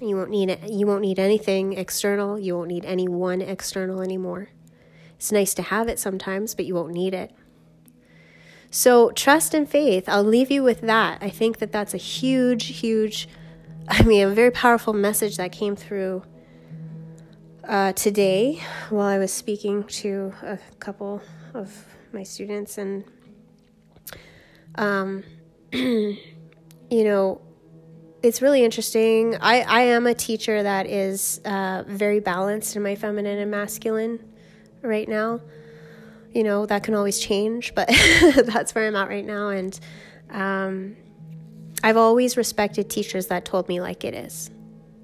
You 0.00 0.16
won't 0.16 0.30
need 0.30 0.50
it. 0.50 0.70
You 0.70 0.86
won't 0.86 1.02
need 1.02 1.18
anything 1.18 1.72
external. 1.72 2.38
You 2.38 2.56
won't 2.56 2.68
need 2.68 2.84
anyone 2.84 3.40
external 3.40 4.02
anymore. 4.02 4.50
It's 5.16 5.32
nice 5.32 5.54
to 5.54 5.62
have 5.62 5.88
it 5.88 5.98
sometimes, 5.98 6.54
but 6.54 6.66
you 6.66 6.74
won't 6.74 6.92
need 6.92 7.14
it. 7.14 7.32
So, 8.70 9.10
trust 9.12 9.54
and 9.54 9.68
faith, 9.68 10.08
I'll 10.08 10.22
leave 10.24 10.50
you 10.50 10.62
with 10.62 10.82
that. 10.82 11.22
I 11.22 11.30
think 11.30 11.58
that 11.58 11.72
that's 11.72 11.94
a 11.94 11.98
huge, 11.98 12.78
huge, 12.80 13.28
I 13.88 14.02
mean, 14.02 14.26
a 14.26 14.30
very 14.34 14.50
powerful 14.50 14.92
message 14.92 15.38
that 15.38 15.52
came 15.52 15.76
through 15.76 16.24
uh, 17.64 17.92
today 17.92 18.60
while 18.90 19.06
I 19.06 19.18
was 19.18 19.32
speaking 19.32 19.84
to 19.84 20.34
a 20.42 20.58
couple 20.78 21.22
of 21.54 21.86
my 22.12 22.22
students. 22.22 22.76
And, 22.76 23.04
um, 24.74 25.24
you 25.72 26.18
know, 26.90 27.40
it's 28.22 28.42
really 28.42 28.64
interesting. 28.64 29.36
I, 29.40 29.60
I 29.60 29.80
am 29.82 30.06
a 30.06 30.14
teacher 30.14 30.62
that 30.62 30.86
is 30.86 31.40
uh, 31.44 31.84
very 31.86 32.20
balanced 32.20 32.76
in 32.76 32.82
my 32.82 32.94
feminine 32.94 33.38
and 33.38 33.50
masculine 33.50 34.20
right 34.82 35.08
now. 35.08 35.40
You 36.32 36.44
know, 36.44 36.66
that 36.66 36.82
can 36.82 36.94
always 36.94 37.18
change, 37.18 37.74
but 37.74 37.88
that's 38.44 38.74
where 38.74 38.86
I'm 38.86 38.96
at 38.96 39.08
right 39.08 39.24
now. 39.24 39.48
And 39.48 39.78
um, 40.30 40.96
I've 41.82 41.96
always 41.96 42.36
respected 42.36 42.90
teachers 42.90 43.28
that 43.28 43.44
told 43.44 43.68
me 43.68 43.80
like 43.80 44.04
it 44.04 44.14
is, 44.14 44.50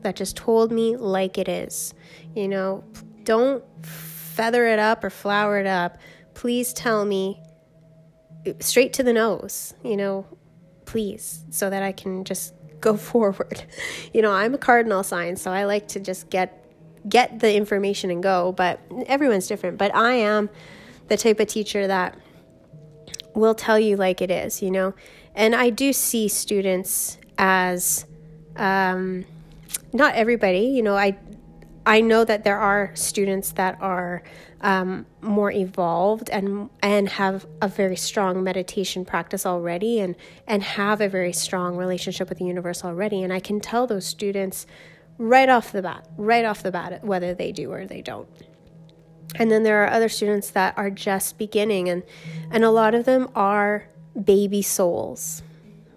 that 0.01 0.17
just 0.17 0.37
told 0.37 0.73
me 0.73 0.97
like 0.97 1.39
it 1.39 1.49
is. 1.49 1.95
You 2.35 2.49
know, 2.49 2.85
don't 3.25 3.65
feather 3.85 4.67
it 4.67 4.79
up 4.79 5.05
or 5.05 5.11
flower 5.11 5.59
it 5.59 5.67
up. 5.67 5.99
Please 6.35 6.73
tell 6.73 7.05
me 7.05 7.41
straight 8.61 8.95
to 8.95 9.03
the 9.03 9.13
nose, 9.13 9.75
you 9.85 9.97
know, 9.97 10.27
please, 10.87 11.45
so 11.51 11.71
that 11.71 11.83
I 11.83 11.93
can 11.93 12.25
just 12.25 12.55
go 12.83 12.97
forward. 13.11 13.65
You 14.13 14.21
know, 14.21 14.33
I'm 14.33 14.55
a 14.55 14.59
cardinal 14.59 15.03
sign, 15.03 15.37
so 15.37 15.51
I 15.51 15.65
like 15.65 15.89
to 15.89 16.01
just 16.01 16.29
get 16.29 16.59
get 17.09 17.41
the 17.41 17.55
information 17.57 18.11
and 18.11 18.23
go, 18.23 18.53
but 18.53 18.79
everyone's 19.07 19.47
different. 19.49 19.79
But 19.79 19.95
I 19.95 20.13
am 20.13 20.51
the 21.09 21.17
type 21.17 21.41
of 21.41 21.49
teacher 21.49 21.87
that 21.87 22.17
will 23.35 23.55
tell 23.55 23.79
you 23.79 23.97
like 23.97 24.21
it 24.21 24.31
is, 24.31 24.63
you 24.63 24.71
know. 24.71 24.95
And 25.35 25.55
I 25.55 25.71
do 25.71 25.93
see 25.93 26.29
students 26.29 27.19
as 27.39 28.07
um, 28.57 29.25
not 29.93 30.15
everybody, 30.15 30.67
you 30.67 30.83
know, 30.83 30.97
I 30.97 31.17
I 31.85 32.01
know 32.01 32.25
that 32.25 32.45
there 32.45 32.59
are 32.59 32.93
students 32.95 33.53
that 33.53 33.79
are 33.81 34.23
um, 34.63 35.07
more 35.21 35.51
evolved 35.51 36.31
and 36.31 36.71
and 36.83 37.09
have 37.09 37.47
a 37.61 37.69
very 37.69 37.97
strong 37.97 38.43
meditation 38.45 39.05
practice 39.05 39.45
already 39.45 40.01
and 40.01 40.15
and 40.47 40.63
have 40.63 41.01
a 41.01 41.09
very 41.09 41.33
strong 41.33 41.77
relationship 41.77 42.29
with 42.29 42.39
the 42.39 42.45
universe 42.45 42.85
already. 42.85 43.23
And 43.23 43.33
I 43.33 43.41
can 43.41 43.61
tell 43.61 43.87
those 43.87 44.07
students 44.07 44.67
right 45.19 45.49
off 45.49 45.73
the 45.73 45.83
bat 45.83 46.09
right 46.17 46.45
off 46.45 46.63
the 46.63 46.73
bat 46.73 47.05
whether 47.05 47.35
they 47.35 47.53
do 47.53 47.73
or 47.73 47.87
they 47.87 48.03
don't. 48.03 48.29
And 49.35 49.51
then 49.51 49.63
there 49.63 49.83
are 49.85 49.91
other 49.91 50.09
students 50.09 50.51
that 50.51 50.77
are 50.77 50.91
just 50.91 51.39
beginning 51.39 51.89
and 51.89 52.03
and 52.51 52.65
a 52.65 52.71
lot 52.71 52.95
of 52.95 53.05
them 53.05 53.29
are 53.35 53.89
baby 54.25 54.63
souls 54.63 55.43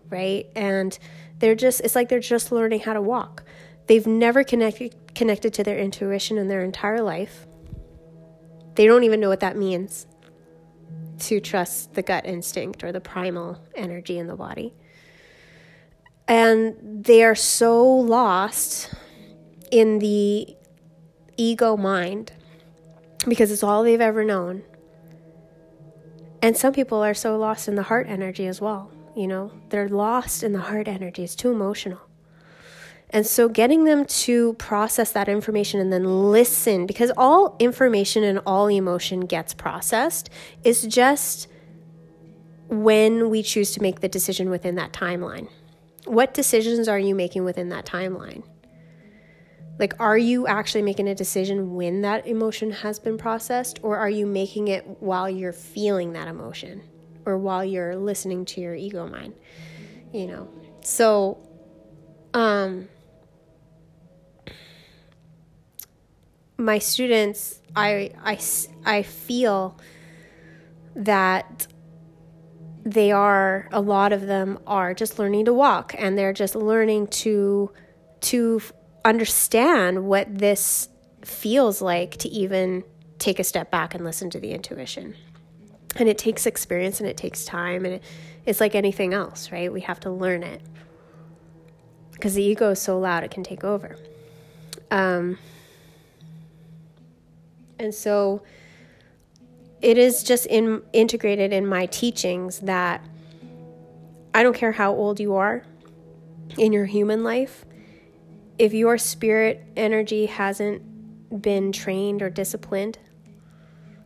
right? 0.10 0.48
And 0.56 0.98
they're 1.40 1.56
just 1.56 1.82
it's 1.82 1.96
like 1.96 2.10
they're 2.10 2.20
just 2.20 2.52
learning 2.52 2.82
how 2.82 2.94
to 2.94 3.02
walk. 3.02 3.44
They've 3.88 4.08
never 4.08 4.44
connected 4.44 4.96
connected 5.14 5.54
to 5.56 5.64
their 5.64 5.78
intuition 5.78 6.38
in 6.38 6.48
their 6.48 6.64
entire 6.64 7.02
life 7.02 7.48
they 8.76 8.86
don't 8.86 9.04
even 9.04 9.20
know 9.20 9.30
what 9.30 9.40
that 9.40 9.58
means 9.58 10.08
to 11.20 11.40
trust 11.40 11.94
the 11.94 12.02
gut 12.02 12.26
instinct 12.26 12.84
or 12.84 12.92
the 12.92 13.02
primal 13.02 13.60
energy 13.74 14.18
in 14.18 14.28
the 14.28 14.36
body. 14.36 14.74
And 16.28 16.76
they 17.06 17.24
are 17.24 17.36
so 17.36 17.86
lost 17.86 18.94
in 19.72 20.00
the 20.00 20.56
ego 21.38 21.78
mind 21.78 22.32
because 23.28 23.52
it's 23.52 23.64
all 23.64 23.84
they've 23.84 24.02
ever 24.02 24.24
known. 24.24 24.64
And 26.42 26.56
some 26.56 26.74
people 26.74 27.04
are 27.04 27.14
so 27.14 27.38
lost 27.38 27.68
in 27.68 27.76
the 27.76 27.84
heart 27.84 28.08
energy 28.08 28.46
as 28.46 28.62
well. 28.62 28.92
You 29.16 29.28
know, 29.28 29.52
they're 29.70 29.90
lost 29.90 30.44
in 30.44 30.54
the 30.54 30.60
heart 30.60 30.88
energy. 30.88 31.24
It's 31.24 31.36
too 31.36 31.52
emotional. 31.52 32.00
And 33.16 33.26
so 33.26 33.48
getting 33.48 33.86
them 33.86 34.04
to 34.04 34.56
process 34.56 35.14
that 35.14 35.30
information 35.30 35.80
and 35.80 35.94
then 35.94 36.04
listen, 36.04 36.86
because 36.86 37.14
all 37.16 37.56
information 37.60 38.26
and 38.26 38.42
all 38.46 38.68
emotion 38.68 39.22
gets 39.22 39.54
processed, 39.54 40.30
is 40.66 40.82
just 40.82 41.48
when 42.68 43.30
we 43.30 43.42
choose 43.42 43.72
to 43.72 43.82
make 43.82 44.02
the 44.02 44.10
decision 44.10 44.50
within 44.50 44.76
that 44.76 44.92
timeline. 44.92 45.48
What 46.04 46.34
decisions 46.34 46.90
are 46.90 47.00
you 47.00 47.16
making 47.16 47.46
within 47.46 47.70
that 47.70 47.86
timeline? 47.86 48.44
Like, 49.80 49.94
are 49.98 50.18
you 50.18 50.46
actually 50.46 50.82
making 50.82 51.08
a 51.08 51.16
decision 51.16 51.74
when 51.74 52.02
that 52.02 52.28
emotion 52.28 52.70
has 52.70 53.00
been 53.00 53.18
processed, 53.18 53.80
or 53.82 53.96
are 53.96 54.10
you 54.10 54.26
making 54.26 54.68
it 54.68 54.86
while 55.00 55.30
you're 55.30 55.54
feeling 55.54 56.12
that 56.14 56.28
emotion 56.28 56.82
or 57.26 57.38
while 57.38 57.64
you're 57.64 57.96
listening 57.96 58.44
to 58.44 58.60
your 58.60 58.76
ego 58.76 59.08
mind? 59.08 59.36
You 60.12 60.28
know, 60.28 60.50
so, 60.82 61.38
um, 62.34 62.90
my 66.58 66.80
students, 66.80 67.62
I, 67.76 68.12
I, 68.24 68.40
I 68.86 69.04
feel 69.04 69.78
that 70.96 71.68
they 72.86 73.12
are 73.12 73.68
a 73.72 73.82
lot 73.82 74.14
of 74.14 74.22
them 74.28 74.60
are 74.68 74.94
just 74.94 75.18
learning 75.18 75.46
to 75.46 75.54
walk 75.54 75.96
and 75.98 76.18
they're 76.18 76.34
just 76.34 76.56
learning 76.56 77.08
to 77.08 77.72
to 78.22 78.62
understand 79.04 80.06
what 80.06 80.38
this 80.38 80.88
feels 81.24 81.82
like 81.82 82.18
to 82.18 82.30
even 82.30 82.84
take 83.18 83.40
a 83.40 83.44
step 83.44 83.72
back 83.72 83.94
and 83.94 84.04
listen 84.04 84.30
to 84.30 84.40
the 84.40 84.52
intuition. 84.52 85.16
And 85.98 86.08
it 86.08 86.18
takes 86.18 86.46
experience 86.46 87.00
and 87.00 87.10
it 87.10 87.18
takes 87.18 87.46
time 87.46 87.86
and 87.86 87.96
it, 87.96 88.04
it's 88.46 88.60
like 88.60 88.76
anything 88.76 89.14
else 89.14 89.52
right? 89.52 89.72
We 89.72 89.82
have 89.82 90.00
to 90.02 90.12
learn 90.12 90.44
it. 90.44 90.62
Because 92.12 92.36
the 92.36 92.44
ego 92.44 92.72
is 92.72 92.82
so 92.82 93.00
loud 93.00 93.24
it 93.24 93.32
can 93.32 93.44
take 93.44 93.64
over. 93.64 93.98
Um, 94.90 95.38
and 97.80 97.94
so 97.94 98.44
it 99.82 99.98
is 99.98 100.24
just 100.24 100.46
in, 100.48 100.82
integrated 100.94 101.54
in 101.54 101.68
my 101.68 101.86
teachings 101.88 102.60
that 102.62 103.06
I 104.34 104.44
don't 104.44 104.56
care 104.56 104.72
how 104.72 104.94
old 104.94 105.20
you 105.20 105.36
are 105.36 105.64
in 106.58 106.74
your 106.74 106.86
human 106.86 107.24
life, 107.24 107.66
if 108.58 108.74
your 108.74 108.98
spirit 108.98 109.64
energy 109.76 110.26
hasn't 110.26 110.82
been 111.42 111.72
trained 111.72 112.22
or 112.22 112.30
disciplined 112.30 112.98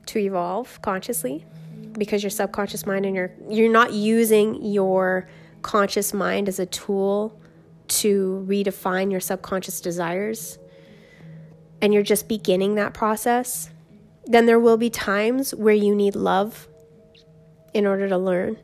to 0.08 0.19
evolve 0.19 0.82
consciously, 0.82 1.45
because 1.93 2.23
your 2.23 2.29
subconscious 2.29 2.86
mind 2.86 3.05
and 3.05 3.15
your 3.15 3.32
you're 3.49 3.71
not 3.71 3.93
using 3.93 4.63
your 4.63 5.27
conscious 5.62 6.13
mind 6.13 6.47
as 6.47 6.60
a 6.60 6.65
tool 6.65 7.39
to 7.88 8.45
redefine 8.47 9.12
your 9.12 9.19
subconscious 9.19 9.82
desires 9.82 10.60
and 11.81 11.93
you're 11.93 12.03
just 12.03 12.27
beginning 12.27 12.75
that 12.75 12.93
process 12.93 13.69
then 14.29 14.45
there 14.45 14.59
will 14.59 14.77
be 14.77 14.91
times 14.91 15.55
where 15.55 15.73
you 15.73 15.95
need 15.95 16.15
love 16.15 16.67
in 17.73 17.87
order 17.87 18.07
to 18.07 18.17
learn. 18.17 18.57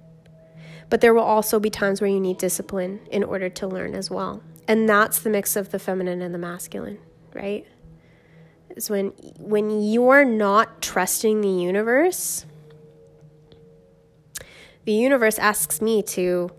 But 0.91 1.01
there 1.01 1.11
will 1.11 1.23
also 1.23 1.59
be 1.59 1.71
times 1.71 2.01
where 2.01 2.09
you 2.09 2.19
need 2.19 2.37
discipline 2.37 2.99
in 3.09 3.23
order 3.23 3.49
to 3.49 3.67
learn 3.67 3.95
as 3.95 4.11
well. 4.11 4.43
And 4.67 4.87
that's 4.87 5.19
the 5.19 5.31
mix 5.31 5.55
of 5.55 5.71
the 5.71 5.79
feminine 5.79 6.21
and 6.21 6.35
the 6.35 6.37
masculine, 6.37 6.99
right? 7.33 7.65
Is 8.75 8.91
when 8.91 9.07
when 9.39 9.81
you're 9.81 10.23
not 10.23 10.83
trusting 10.83 11.41
the 11.41 11.49
universe, 11.49 12.45
the 14.83 14.93
universe 14.93 15.39
asks 15.39 15.81
me 15.81 16.03
to 16.03 16.51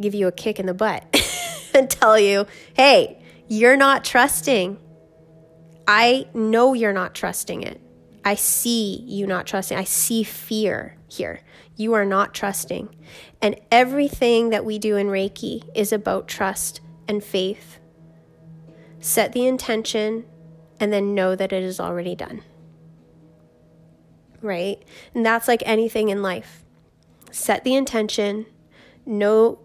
give 0.00 0.14
you 0.14 0.28
a 0.28 0.32
kick 0.32 0.60
in 0.60 0.66
the 0.66 0.74
butt 0.74 1.04
and 1.74 1.90
tell 1.90 2.18
you, 2.18 2.46
"Hey, 2.74 3.20
you're 3.48 3.76
not 3.76 4.04
trusting. 4.04 4.78
I 5.86 6.26
know 6.34 6.74
you're 6.74 6.92
not 6.92 7.14
trusting 7.14 7.62
it. 7.62 7.80
I 8.24 8.34
see 8.34 9.04
you 9.06 9.26
not 9.26 9.46
trusting. 9.46 9.76
I 9.76 9.84
see 9.84 10.22
fear 10.22 10.96
here. 11.08 11.40
You 11.76 11.94
are 11.94 12.04
not 12.04 12.34
trusting. 12.34 12.94
And 13.40 13.60
everything 13.70 14.50
that 14.50 14.64
we 14.64 14.78
do 14.78 14.96
in 14.96 15.08
Reiki 15.08 15.68
is 15.74 15.92
about 15.92 16.28
trust 16.28 16.80
and 17.08 17.22
faith. 17.22 17.78
Set 19.00 19.32
the 19.32 19.46
intention 19.46 20.24
and 20.78 20.92
then 20.92 21.14
know 21.14 21.34
that 21.34 21.52
it 21.52 21.62
is 21.62 21.80
already 21.80 22.14
done. 22.14 22.42
Right? 24.40 24.82
And 25.14 25.26
that's 25.26 25.48
like 25.48 25.62
anything 25.66 26.08
in 26.08 26.22
life. 26.22 26.64
Set 27.32 27.64
the 27.64 27.74
intention, 27.74 28.46
know, 29.04 29.58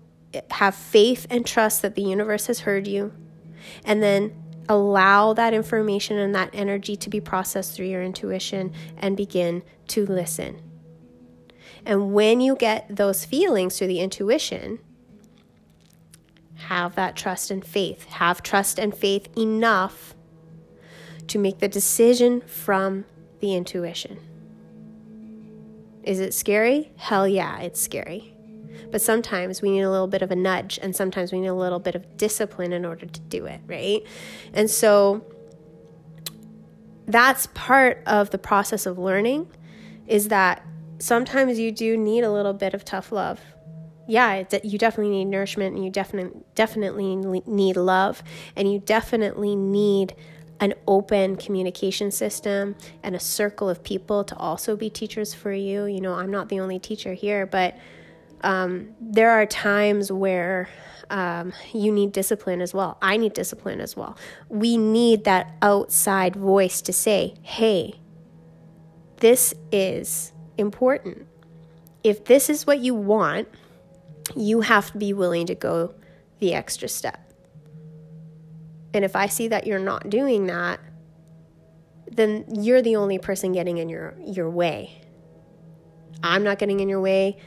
have 0.51 0.75
faith 0.75 1.27
and 1.30 1.45
trust 1.45 1.82
that 1.82 1.95
the 1.95 2.01
universe 2.01 2.47
has 2.47 2.62
heard 2.62 2.88
you, 2.88 3.13
and 3.84 4.01
then 4.01 4.43
allow 4.69 5.34
that 5.34 5.53
information 5.53 6.17
and 6.17 6.36
that 6.36 6.49
energy 6.53 6.95
to 6.97 7.10
be 7.10 7.21
processed 7.21 7.75
through 7.75 7.88
your 7.88 8.03
intuition 8.03 8.73
and 8.97 9.15
begin 9.15 9.63
to 9.88 10.06
listen. 10.06 10.62
And 11.86 12.13
when 12.13 12.41
you 12.41 12.56
get 12.56 12.95
those 12.95 13.23
feelings 13.23 13.77
through 13.77 13.88
the 13.88 14.01
intuition, 14.01 14.80
have 16.56 16.95
that 16.95 17.15
trust 17.15 17.49
and 17.49 17.65
faith. 17.65 18.06
Have 18.06 18.43
trust 18.43 18.77
and 18.77 18.95
faith 18.95 19.30
enough 19.38 20.15
to 21.27 21.39
make 21.39 21.60
the 21.60 21.67
decision 21.67 22.41
from 22.41 23.06
the 23.39 23.56
intuition. 23.56 24.19
Is 26.03 26.19
it 26.19 26.34
scary? 26.34 26.91
Hell 26.97 27.27
yeah, 27.27 27.60
it's 27.60 27.82
scary. 27.82 28.37
But 28.91 29.01
sometimes 29.01 29.61
we 29.61 29.71
need 29.71 29.81
a 29.81 29.91
little 29.91 30.07
bit 30.07 30.21
of 30.21 30.31
a 30.31 30.35
nudge, 30.35 30.79
and 30.81 30.95
sometimes 30.95 31.31
we 31.31 31.39
need 31.39 31.47
a 31.47 31.53
little 31.53 31.79
bit 31.79 31.95
of 31.95 32.17
discipline 32.17 32.73
in 32.73 32.85
order 32.85 33.05
to 33.05 33.19
do 33.21 33.45
it, 33.45 33.61
right? 33.67 34.03
And 34.53 34.69
so 34.69 35.25
that's 37.07 37.47
part 37.47 38.03
of 38.05 38.31
the 38.31 38.37
process 38.37 38.85
of 38.85 38.97
learning 38.97 39.47
is 40.07 40.27
that 40.27 40.61
sometimes 40.99 41.57
you 41.59 41.71
do 41.71 41.95
need 41.97 42.23
a 42.23 42.31
little 42.31 42.53
bit 42.53 42.73
of 42.73 42.83
tough 42.83 43.11
love. 43.11 43.39
Yeah, 44.07 44.43
you 44.63 44.77
definitely 44.77 45.11
need 45.11 45.25
nourishment 45.25 45.75
and 45.75 45.83
you 45.83 45.91
definitely 45.91 46.41
definitely 46.55 47.15
need 47.15 47.75
love 47.75 48.23
and 48.55 48.71
you 48.71 48.79
definitely 48.79 49.55
need 49.55 50.15
an 50.59 50.73
open 50.87 51.35
communication 51.35 52.09
system 52.09 52.75
and 53.03 53.15
a 53.15 53.19
circle 53.19 53.69
of 53.69 53.83
people 53.83 54.23
to 54.23 54.35
also 54.37 54.75
be 54.75 54.89
teachers 54.89 55.33
for 55.33 55.51
you. 55.51 55.85
You 55.85 56.01
know, 56.01 56.13
I'm 56.13 56.31
not 56.31 56.49
the 56.49 56.59
only 56.59 56.79
teacher 56.79 57.13
here, 57.13 57.45
but 57.45 57.77
um, 58.41 58.89
there 59.00 59.32
are 59.32 59.45
times 59.45 60.12
where 60.12 60.69
um, 61.10 61.54
you 61.73 61.91
need 61.91 62.12
discipline 62.12 62.62
as 62.62 62.73
well. 62.73 62.97
I 63.02 63.17
need 63.17 63.34
discipline 63.34 63.82
as 63.82 63.95
well. 63.95 64.17
We 64.50 64.78
need 64.78 65.23
that 65.23 65.56
outside 65.62 66.36
voice 66.36 66.82
to 66.82 66.93
say, 66.93 67.36
hey, 67.41 68.00
this 69.17 69.54
is 69.71 70.34
important. 70.58 71.28
If 72.04 72.26
this 72.26 72.50
is 72.50 72.67
what 72.67 72.80
you 72.80 72.93
want, 72.93 73.47
you 74.36 74.62
have 74.62 74.91
to 74.91 74.97
be 74.97 75.13
willing 75.13 75.47
to 75.47 75.56
go 75.56 75.95
the 76.39 76.54
extra 76.54 76.88
step. 76.88 77.32
And 78.93 79.04
if 79.04 79.15
I 79.15 79.28
see 79.28 79.47
that 79.47 79.65
you're 79.65 79.80
not 79.80 80.10
doing 80.10 80.47
that, 80.47 80.80
then 82.12 82.45
you're 82.52 82.82
the 82.82 82.95
only 82.95 83.19
person 83.19 83.52
getting 83.52 83.78
in 83.78 83.89
your, 83.89 84.15
your 84.26 84.50
way. 84.50 85.02
I'm 86.23 86.43
not 86.43 86.58
getting 86.58 86.80
in 86.80 86.89
your 86.89 87.02
way 87.02 87.38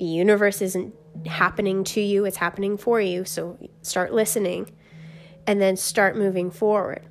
the 0.00 0.06
universe 0.06 0.62
isn't 0.62 0.94
happening 1.26 1.84
to 1.84 2.00
you, 2.00 2.24
it's 2.24 2.38
happening 2.38 2.78
for 2.78 3.02
you. 3.02 3.26
So 3.26 3.58
start 3.82 4.14
listening 4.14 4.70
and 5.46 5.60
then 5.60 5.76
start 5.76 6.16
moving 6.16 6.50
forward. 6.50 7.02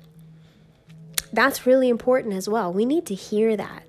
That's 1.32 1.66
really 1.66 1.88
important 1.88 2.34
as 2.34 2.48
well. 2.48 2.72
We 2.72 2.84
need 2.84 3.06
to 3.06 3.14
hear 3.14 3.56
that. 3.56 3.84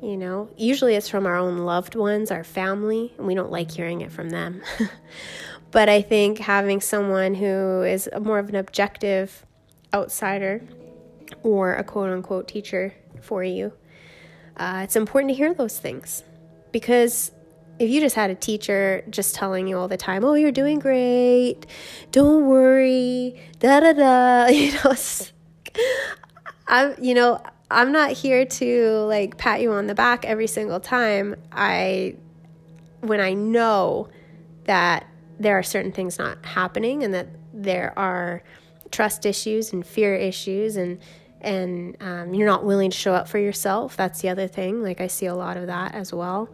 You 0.00 0.16
know, 0.16 0.48
usually 0.56 0.94
it's 0.94 1.10
from 1.10 1.26
our 1.26 1.36
own 1.36 1.58
loved 1.58 1.94
ones, 1.96 2.30
our 2.30 2.44
family, 2.44 3.12
and 3.18 3.26
we 3.26 3.34
don't 3.34 3.50
like 3.50 3.70
hearing 3.70 4.00
it 4.00 4.10
from 4.10 4.30
them. 4.30 4.62
but 5.70 5.90
I 5.90 6.00
think 6.00 6.38
having 6.38 6.80
someone 6.80 7.34
who 7.34 7.82
is 7.82 8.08
more 8.18 8.38
of 8.38 8.48
an 8.48 8.54
objective 8.54 9.44
outsider 9.92 10.62
or 11.42 11.74
a 11.74 11.84
quote 11.84 12.08
unquote 12.08 12.48
teacher 12.48 12.94
for 13.20 13.44
you, 13.44 13.74
uh, 14.56 14.80
it's 14.82 14.96
important 14.96 15.28
to 15.32 15.34
hear 15.34 15.52
those 15.52 15.78
things 15.78 16.22
because 16.72 17.32
if 17.78 17.90
you 17.90 18.00
just 18.00 18.16
had 18.16 18.30
a 18.30 18.34
teacher 18.34 19.04
just 19.10 19.34
telling 19.34 19.66
you 19.66 19.78
all 19.78 19.88
the 19.88 19.96
time, 19.96 20.24
"Oh, 20.24 20.34
you're 20.34 20.52
doing 20.52 20.78
great. 20.78 21.66
Don't 22.10 22.46
worry." 22.46 23.40
Da 23.58 23.80
da 23.80 23.92
da, 23.92 24.46
you 24.50 24.72
know, 24.72 24.94
I'm 26.68 26.94
you 27.02 27.14
know, 27.14 27.42
I'm 27.70 27.92
not 27.92 28.12
here 28.12 28.44
to 28.44 28.90
like 29.06 29.36
pat 29.36 29.60
you 29.60 29.72
on 29.72 29.86
the 29.86 29.94
back 29.94 30.24
every 30.24 30.46
single 30.46 30.80
time 30.80 31.36
I 31.52 32.16
when 33.00 33.20
I 33.20 33.34
know 33.34 34.08
that 34.64 35.06
there 35.38 35.58
are 35.58 35.62
certain 35.62 35.92
things 35.92 36.18
not 36.18 36.44
happening 36.44 37.02
and 37.02 37.12
that 37.14 37.28
there 37.52 37.96
are 37.98 38.42
trust 38.90 39.26
issues 39.26 39.72
and 39.72 39.86
fear 39.86 40.14
issues 40.14 40.76
and 40.76 40.98
and 41.40 41.96
um, 42.00 42.34
you're 42.34 42.46
not 42.46 42.64
willing 42.64 42.90
to 42.90 42.96
show 42.96 43.14
up 43.14 43.28
for 43.28 43.38
yourself. 43.38 43.96
That's 43.96 44.22
the 44.22 44.30
other 44.30 44.48
thing. 44.48 44.82
Like 44.82 45.00
I 45.00 45.06
see 45.06 45.26
a 45.26 45.34
lot 45.34 45.56
of 45.56 45.66
that 45.66 45.94
as 45.94 46.12
well 46.12 46.48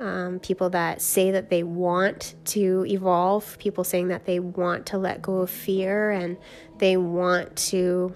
um, 0.00 0.40
people 0.40 0.70
that 0.70 1.00
say 1.00 1.30
that 1.30 1.48
they 1.50 1.62
want 1.62 2.34
to 2.46 2.84
evolve, 2.88 3.56
people 3.58 3.84
saying 3.84 4.08
that 4.08 4.24
they 4.24 4.40
want 4.40 4.86
to 4.86 4.98
let 4.98 5.22
go 5.22 5.38
of 5.38 5.50
fear 5.50 6.10
and 6.10 6.36
they 6.78 6.96
want 6.96 7.54
to 7.56 8.14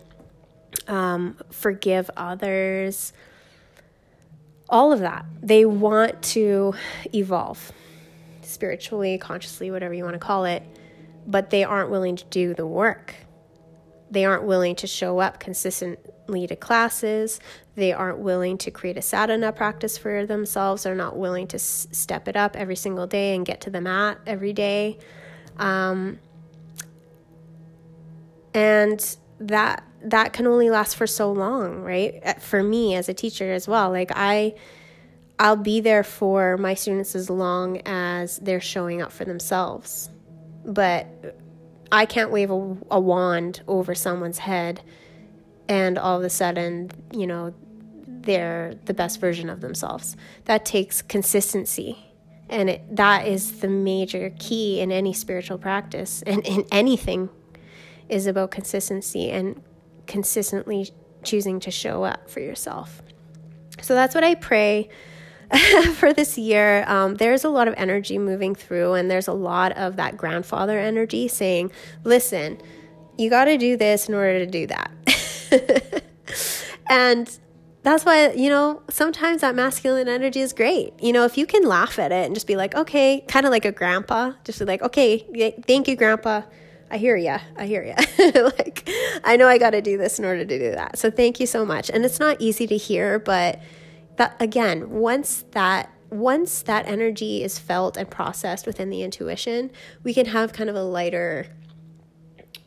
um, 0.89 1.37
forgive 1.51 2.11
others. 2.17 3.13
All 4.69 4.93
of 4.93 5.01
that. 5.01 5.25
They 5.41 5.65
want 5.65 6.23
to 6.23 6.75
evolve 7.15 7.73
spiritually, 8.43 9.19
consciously, 9.19 9.71
whatever 9.71 9.95
you 9.95 10.05
want 10.05 10.15
to 10.15 10.21
call 10.21 10.45
it, 10.45 10.63
but 11.27 11.51
they 11.51 11.65
aren't 11.65 11.91
willing 11.91 12.17
to 12.17 12.25
do 12.25 12.55
the 12.55 12.67
work. 12.67 13.15
They 14.11 14.25
aren't 14.25 14.45
willing 14.45 14.77
to 14.77 14.87
show 14.87 15.19
up 15.19 15.41
consistently 15.41 16.47
to 16.47 16.57
classes. 16.57 17.41
They 17.77 17.93
aren't 17.93 18.19
willing 18.19 18.57
to 18.59 18.71
create 18.71 18.97
a 18.97 19.03
sadhana 19.03 19.53
practice 19.53 19.99
for 19.99 20.25
themselves. 20.25 20.83
They're 20.83 20.95
not 20.95 21.17
willing 21.17 21.47
to 21.49 21.57
s- 21.57 21.87
step 21.93 22.27
it 22.27 22.35
up 22.35 22.57
every 22.57 22.77
single 22.77 23.07
day 23.07 23.35
and 23.35 23.45
get 23.45 23.61
to 23.63 23.71
the 23.71 23.83
mat 23.83 24.19
every 24.27 24.55
day. 24.55 24.99
Um, 25.59 26.19
and 28.55 29.17
that 29.39 29.85
that 30.03 30.33
can 30.33 30.47
only 30.47 30.71
last 30.71 30.97
for 30.97 31.07
so 31.07 31.31
long, 31.31 31.83
right? 31.83 32.41
For 32.41 32.63
me 32.63 32.95
as 32.95 33.09
a 33.09 33.15
teacher 33.15 33.53
as 33.53 33.69
well. 33.69 33.91
Like 33.91 34.11
I 34.15 34.55
I'll 35.39 35.57
be 35.57 35.81
there 35.81 36.03
for 36.03 36.57
my 36.57 36.73
students 36.73 37.15
as 37.15 37.29
long 37.29 37.83
as 37.85 38.39
they're 38.39 38.61
showing 38.61 39.03
up 39.03 39.13
for 39.13 39.27
themselves. 39.27 40.09
But 40.65 41.37
I 41.93 42.07
can't 42.07 42.31
wave 42.31 42.51
a, 42.51 42.77
a 42.91 42.99
wand 42.99 43.63
over 43.69 43.95
someone's 43.95 44.39
head 44.39 44.81
and 45.69 45.99
all 45.99 46.19
of 46.19 46.25
a 46.25 46.31
sudden, 46.31 46.91
you 47.13 47.27
know, 47.27 47.53
they're 48.27 48.75
the 48.85 48.95
best 48.95 49.21
version 49.21 49.49
of 49.49 49.61
themselves. 49.61 50.17
That 50.45 50.65
takes 50.65 51.01
consistency. 51.03 51.99
And 52.49 52.71
it, 52.71 52.97
that 52.97 53.27
is 53.27 53.61
the 53.61 53.69
major 53.69 54.33
key 54.39 54.81
in 54.81 54.93
any 54.93 55.13
spiritual 55.13 55.59
practice 55.59 56.23
and 56.23 56.47
in 56.47 56.65
anything 56.71 57.29
is 58.09 58.27
about 58.27 58.51
consistency 58.51 59.31
and 59.31 59.63
consistently 60.07 60.91
choosing 61.25 61.59
to 61.61 61.71
show 61.71 62.05
up 62.05 62.31
for 62.31 62.41
yourself. 62.41 63.03
So 63.83 63.95
that's 63.95 64.15
what 64.15 64.23
I 64.23 64.35
pray 64.37 64.89
for 65.95 66.13
this 66.13 66.39
year. 66.39 66.85
Um, 66.87 67.17
there's 67.17 67.45
a 67.45 67.49
lot 67.49 67.69
of 67.69 67.75
energy 67.77 68.19
moving 68.19 68.55
through, 68.55 68.95
and 68.95 69.11
there's 69.11 69.29
a 69.29 69.33
lot 69.33 69.73
of 69.73 69.97
that 69.97 70.17
grandfather 70.17 70.79
energy 70.79 71.29
saying, 71.29 71.73
listen, 72.05 72.61
you 73.19 73.31
got 73.31 73.47
to 73.47 73.59
do 73.59 73.77
this 73.77 74.09
in 74.09 74.15
order 74.15 74.39
to 74.39 74.47
do 74.47 74.67
that. 74.67 76.03
and 76.91 77.39
that's 77.87 78.05
why, 78.05 78.33
you 78.33 78.49
know, 78.49 78.83
sometimes 78.91 79.43
that 79.43 79.55
masculine 79.55 80.09
energy 80.09 80.41
is 80.41 80.53
great. 80.53 80.93
You 81.01 81.13
know, 81.13 81.25
if 81.25 81.39
you 81.39 81.47
can 81.47 81.63
laugh 81.63 82.01
at 82.01 82.11
it 82.11 82.27
and 82.27 82.35
just 82.35 82.49
be 82.49 82.57
like, 82.57 82.75
okay, 82.75 83.25
kind 83.29 83.47
of 83.47 83.53
like 83.53 83.65
a 83.65 83.71
grandpa, 83.71 84.33
just 84.43 84.61
like, 84.61 84.83
okay, 84.83 85.55
thank 85.69 85.87
you, 85.87 85.95
grandpa. 85.95 86.43
I 86.91 86.99
hear 86.99 87.17
ya. 87.17 87.39
I 87.57 87.67
hear 87.67 87.85
ya. 87.85 87.95
like, 88.43 88.91
I 89.23 89.37
know 89.37 89.47
I 89.47 89.59
got 89.59 89.71
to 89.71 89.81
do 89.81 89.97
this 89.99 90.19
in 90.19 90.25
order 90.25 90.45
to 90.45 90.59
do 90.59 90.73
that. 90.73 90.99
So 90.99 91.13
thank 91.13 91.39
you 91.39 91.47
so 91.47 91.65
much. 91.65 91.89
And 91.89 92.05
it's 92.05 92.19
not 92.19 92.41
easy 92.41 92.67
to 92.67 92.77
hear, 92.77 93.21
but 93.21 93.63
that 94.17 94.35
again, 94.41 94.91
once 94.91 95.45
that 95.53 95.93
once 96.11 96.63
that 96.63 96.89
energy 96.89 97.45
is 97.45 97.61
felt 97.61 97.97
and 97.97 98.11
processed 98.11 98.67
within 98.67 98.91
the 98.91 99.03
intuition, 99.03 99.71
we 100.03 100.13
can 100.13 100.27
have 100.27 100.53
kind 100.53 100.69
of 100.69 100.75
a 100.75 100.83
lighter 100.83 101.47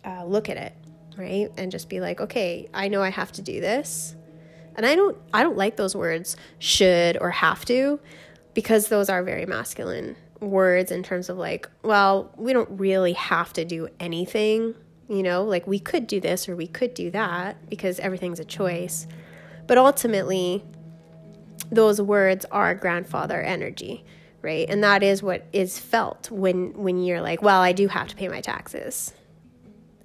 uh, 0.05 0.23
look 0.23 0.47
at 0.47 0.55
it, 0.55 0.73
right? 1.17 1.49
And 1.58 1.71
just 1.71 1.89
be 1.89 1.99
like, 1.99 2.21
okay, 2.21 2.69
I 2.73 2.88
know 2.88 3.01
I 3.01 3.10
have 3.10 3.34
to 3.34 3.41
do 3.41 3.60
this 3.60 4.15
and 4.80 4.86
I 4.86 4.96
don't 4.96 5.18
I 5.34 5.44
don't 5.44 5.58
like 5.58 5.76
those 5.76 5.94
words 5.94 6.38
should 6.58 7.18
or 7.20 7.32
have 7.32 7.65
to 7.65 8.00
because 8.54 8.88
those 8.88 9.10
are 9.10 9.22
very 9.24 9.46
masculine 9.46 10.15
words 10.39 10.89
in 10.89 11.04
terms 11.04 11.28
of 11.28 11.38
like, 11.38 11.70
well, 11.84 12.32
we 12.38 12.54
don't 12.54 12.70
really 12.80 13.12
have 13.12 13.52
to 13.54 13.65
do 13.65 13.89
anything, 14.00 14.74
you 15.10 15.22
know, 15.22 15.44
like 15.44 15.68
we 15.68 15.80
could 15.80 16.08
do 16.08 16.22
this 16.22 16.48
or 16.48 16.56
we 16.56 16.65
could 16.65 16.94
do 16.94 17.12
that 17.12 17.70
because 17.70 18.00
everything's 18.00 18.39
a 18.39 18.46
choice. 18.46 19.06
But 19.68 19.78
ultimately, 19.78 20.63
those 21.70 22.02
words 22.02 22.46
are 22.50 22.74
grandfather 22.74 23.42
energy, 23.42 24.06
right? 24.42 24.65
And 24.70 24.82
that 24.86 25.04
is 25.04 25.22
what 25.22 25.46
is 25.52 25.78
felt 25.78 26.32
when 26.32 26.72
when 26.82 27.04
you're 27.04 27.22
like, 27.22 27.42
well, 27.42 27.60
I 27.60 27.74
do 27.74 27.89
have 27.89 28.08
to 28.08 28.15
pay 28.15 28.30
my 28.30 28.39
taxes. 28.39 29.13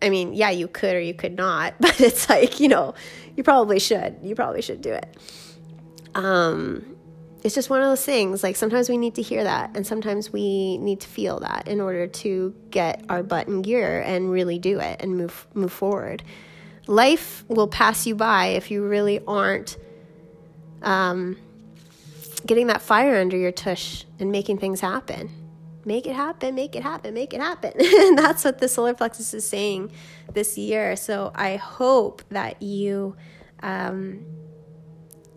I 0.04 0.10
mean, 0.10 0.34
yeah, 0.34 0.50
you 0.50 0.68
could 0.68 0.94
or 0.94 1.00
you 1.00 1.14
could 1.14 1.36
not, 1.36 1.74
but 1.80 2.00
it's 2.00 2.28
like, 2.28 2.60
you 2.60 2.68
know, 2.68 2.94
you 3.36 3.42
probably 3.42 3.78
should. 3.78 4.18
You 4.22 4.34
probably 4.34 4.62
should 4.62 4.82
do 4.82 4.92
it. 4.92 5.16
Um, 6.14 6.96
it's 7.42 7.54
just 7.54 7.70
one 7.70 7.80
of 7.80 7.88
those 7.88 8.04
things. 8.04 8.42
Like 8.42 8.56
sometimes 8.56 8.88
we 8.88 8.96
need 8.96 9.14
to 9.16 9.22
hear 9.22 9.42
that, 9.44 9.76
and 9.76 9.86
sometimes 9.86 10.32
we 10.32 10.78
need 10.78 11.00
to 11.00 11.08
feel 11.08 11.40
that 11.40 11.66
in 11.66 11.80
order 11.80 12.06
to 12.06 12.54
get 12.70 13.04
our 13.08 13.22
butt 13.22 13.48
in 13.48 13.62
gear 13.62 14.00
and 14.00 14.30
really 14.30 14.58
do 14.58 14.78
it 14.78 15.00
and 15.00 15.16
move 15.16 15.46
move 15.54 15.72
forward. 15.72 16.22
Life 16.86 17.44
will 17.48 17.68
pass 17.68 18.06
you 18.06 18.14
by 18.14 18.48
if 18.48 18.70
you 18.70 18.86
really 18.86 19.18
aren't 19.26 19.78
um, 20.82 21.38
getting 22.44 22.66
that 22.66 22.82
fire 22.82 23.16
under 23.20 23.38
your 23.38 23.52
tush 23.52 24.04
and 24.20 24.30
making 24.30 24.58
things 24.58 24.80
happen 24.80 25.30
make 25.86 26.06
it 26.06 26.14
happen, 26.14 26.54
make 26.54 26.74
it 26.76 26.82
happen, 26.82 27.14
make 27.14 27.34
it 27.34 27.40
happen. 27.40 27.72
and 27.78 28.18
that's 28.18 28.44
what 28.44 28.58
the 28.58 28.68
solar 28.68 28.94
plexus 28.94 29.34
is 29.34 29.46
saying 29.46 29.92
this 30.32 30.56
year. 30.58 30.96
So 30.96 31.32
I 31.34 31.56
hope 31.56 32.22
that 32.30 32.62
you 32.62 33.16
um, 33.62 34.24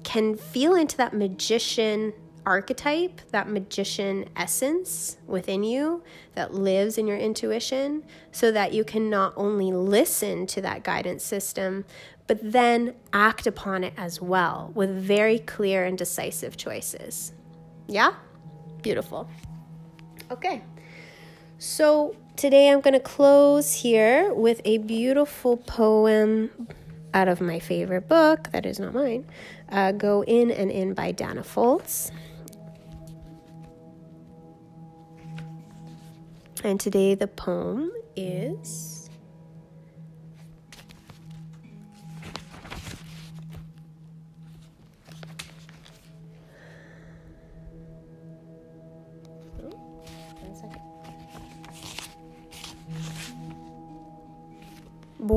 can 0.03 0.37
feel 0.37 0.75
into 0.75 0.97
that 0.97 1.13
magician 1.13 2.13
archetype, 2.45 3.19
that 3.31 3.49
magician 3.49 4.25
essence 4.37 5.17
within 5.27 5.63
you 5.63 6.01
that 6.35 6.53
lives 6.53 6.97
in 6.97 7.05
your 7.05 7.17
intuition, 7.17 8.03
so 8.31 8.51
that 8.53 8.71
you 8.71 8.85
can 8.85 9.09
not 9.09 9.33
only 9.35 9.71
listen 9.71 10.47
to 10.47 10.61
that 10.61 10.81
guidance 10.83 11.25
system, 11.25 11.83
but 12.25 12.39
then 12.41 12.93
act 13.11 13.47
upon 13.47 13.83
it 13.83 13.93
as 13.97 14.21
well 14.21 14.71
with 14.75 14.89
very 14.89 15.39
clear 15.39 15.85
and 15.85 15.97
decisive 15.97 16.55
choices. 16.55 17.33
Yeah? 17.87 18.13
Beautiful. 18.81 19.29
Okay. 20.29 20.61
So 21.57 22.15
today 22.35 22.69
I'm 22.69 22.81
going 22.81 22.93
to 22.93 22.99
close 22.99 23.73
here 23.73 24.33
with 24.33 24.61
a 24.65 24.77
beautiful 24.79 25.57
poem 25.57 26.67
out 27.13 27.29
of 27.29 27.39
my 27.39 27.59
favorite 27.59 28.09
book, 28.09 28.51
that 28.51 28.65
is 28.65 28.79
not 28.79 28.93
mine, 28.93 29.25
uh, 29.69 29.93
Go 29.93 30.23
In 30.23 30.51
and 30.51 30.69
In 30.69 30.93
by 30.93 31.13
Danna 31.13 31.45
Faulds. 31.45 32.11
And 36.63 36.79
today 36.79 37.15
the 37.15 37.27
poem 37.27 37.91
is 38.15 38.96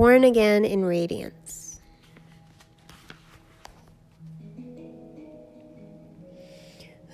born 0.00 0.24
again 0.24 0.64
in 0.64 0.82
radiance. 0.82 1.78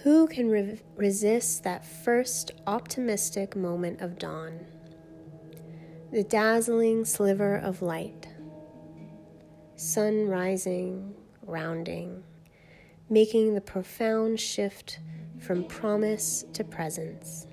Who 0.04 0.28
can 0.28 0.48
re- 0.48 0.78
resist 0.94 1.64
that 1.64 1.84
first 1.84 2.52
optimistic 2.64 3.56
moment 3.56 4.00
of 4.00 4.20
dawn? 4.20 4.60
The 6.12 6.22
dazzling 6.22 7.04
sliver 7.04 7.56
of 7.56 7.82
light, 7.82 8.28
sun 9.74 10.28
rising, 10.28 11.12
rounding, 11.42 12.22
making 13.10 13.54
the 13.54 13.60
profound 13.60 14.38
shift 14.38 15.00
from 15.40 15.64
promise 15.64 16.44
to 16.52 16.62
presence 16.62 17.48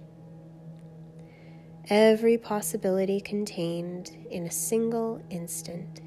every 1.94 2.40
possibility 2.40 3.22
contained 3.22 4.18
in 4.32 4.48
a 4.48 4.52
single 4.52 5.22
instant, 5.30 6.02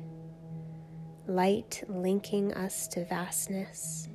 light 1.28 1.84
linking 1.86 2.52
us 2.54 2.88
to 2.88 3.04
vastness, 3.04 4.08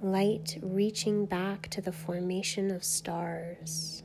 light 0.00 0.56
reaching 0.62 1.26
back 1.26 1.68
to 1.68 1.82
the 1.82 1.92
formation 1.92 2.70
of 2.70 2.82
stars, 2.82 4.02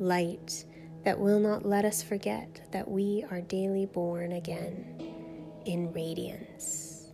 light 0.00 0.64
that 1.04 1.16
will 1.16 1.38
not 1.38 1.64
let 1.64 1.84
us 1.84 2.02
forget 2.02 2.60
that 2.72 2.90
we 2.90 3.24
are 3.30 3.40
daily 3.40 3.86
born 3.86 4.32
again 4.32 5.00
in 5.64 5.92
radiance. 5.92 7.06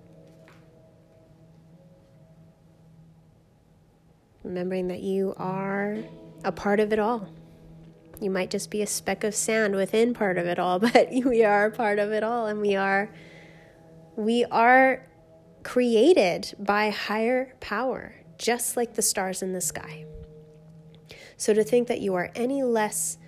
Remembering 4.42 4.88
that 4.88 5.02
you 5.02 5.34
are 5.36 5.98
a 6.44 6.52
part 6.52 6.80
of 6.80 6.94
it 6.94 6.98
all. 6.98 7.28
You 8.20 8.30
might 8.30 8.50
just 8.50 8.70
be 8.70 8.82
a 8.82 8.86
speck 8.86 9.24
of 9.24 9.34
sand 9.34 9.74
within 9.74 10.14
part 10.14 10.38
of 10.38 10.46
it 10.46 10.58
all, 10.58 10.78
but 10.78 11.08
we 11.10 11.44
are 11.44 11.70
part 11.70 11.98
of 11.98 12.12
it 12.12 12.22
all 12.22 12.46
and 12.46 12.60
we 12.60 12.76
are 12.76 13.10
we 14.16 14.44
are 14.46 15.06
created 15.62 16.54
by 16.58 16.90
higher 16.90 17.54
power, 17.60 18.14
just 18.36 18.76
like 18.76 18.94
the 18.94 19.02
stars 19.02 19.42
in 19.42 19.52
the 19.52 19.60
sky. 19.60 20.04
So 21.36 21.54
to 21.54 21.62
think 21.62 21.86
that 21.86 22.00
you 22.00 22.14
are 22.14 22.30
any 22.34 22.64
less 22.64 23.18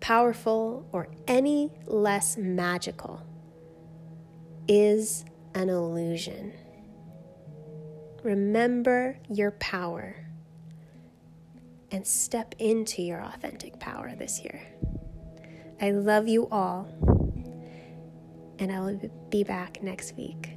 powerful 0.00 0.86
or 0.92 1.08
any 1.26 1.72
less 1.86 2.36
magical 2.36 3.22
is 4.68 5.24
an 5.54 5.70
illusion. 5.70 6.52
Remember 8.22 9.18
your 9.30 9.52
power 9.52 10.23
and 11.94 12.04
step 12.04 12.56
into 12.58 13.02
your 13.02 13.22
authentic 13.22 13.78
power 13.78 14.16
this 14.16 14.42
year. 14.42 14.60
I 15.80 15.92
love 15.92 16.26
you 16.26 16.48
all, 16.50 16.88
and 18.58 18.72
I 18.72 18.80
will 18.80 19.00
be 19.30 19.44
back 19.44 19.80
next 19.80 20.16
week. 20.16 20.56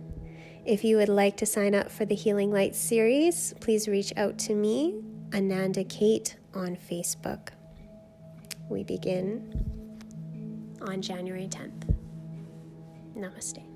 If 0.65 0.83
you 0.83 0.97
would 0.97 1.09
like 1.09 1.37
to 1.37 1.45
sign 1.45 1.75
up 1.75 1.91
for 1.91 2.05
the 2.05 2.15
Healing 2.15 2.51
Light 2.51 2.75
series, 2.75 3.53
please 3.59 3.87
reach 3.87 4.11
out 4.17 4.39
to 4.39 4.55
me, 4.55 4.99
Ananda 5.31 5.83
Kate, 5.83 6.35
on 6.55 6.75
Facebook. 6.75 7.49
We 8.67 8.83
begin 8.83 9.53
on 10.81 11.03
January 11.03 11.47
10th. 11.47 11.93
Namaste. 13.15 13.66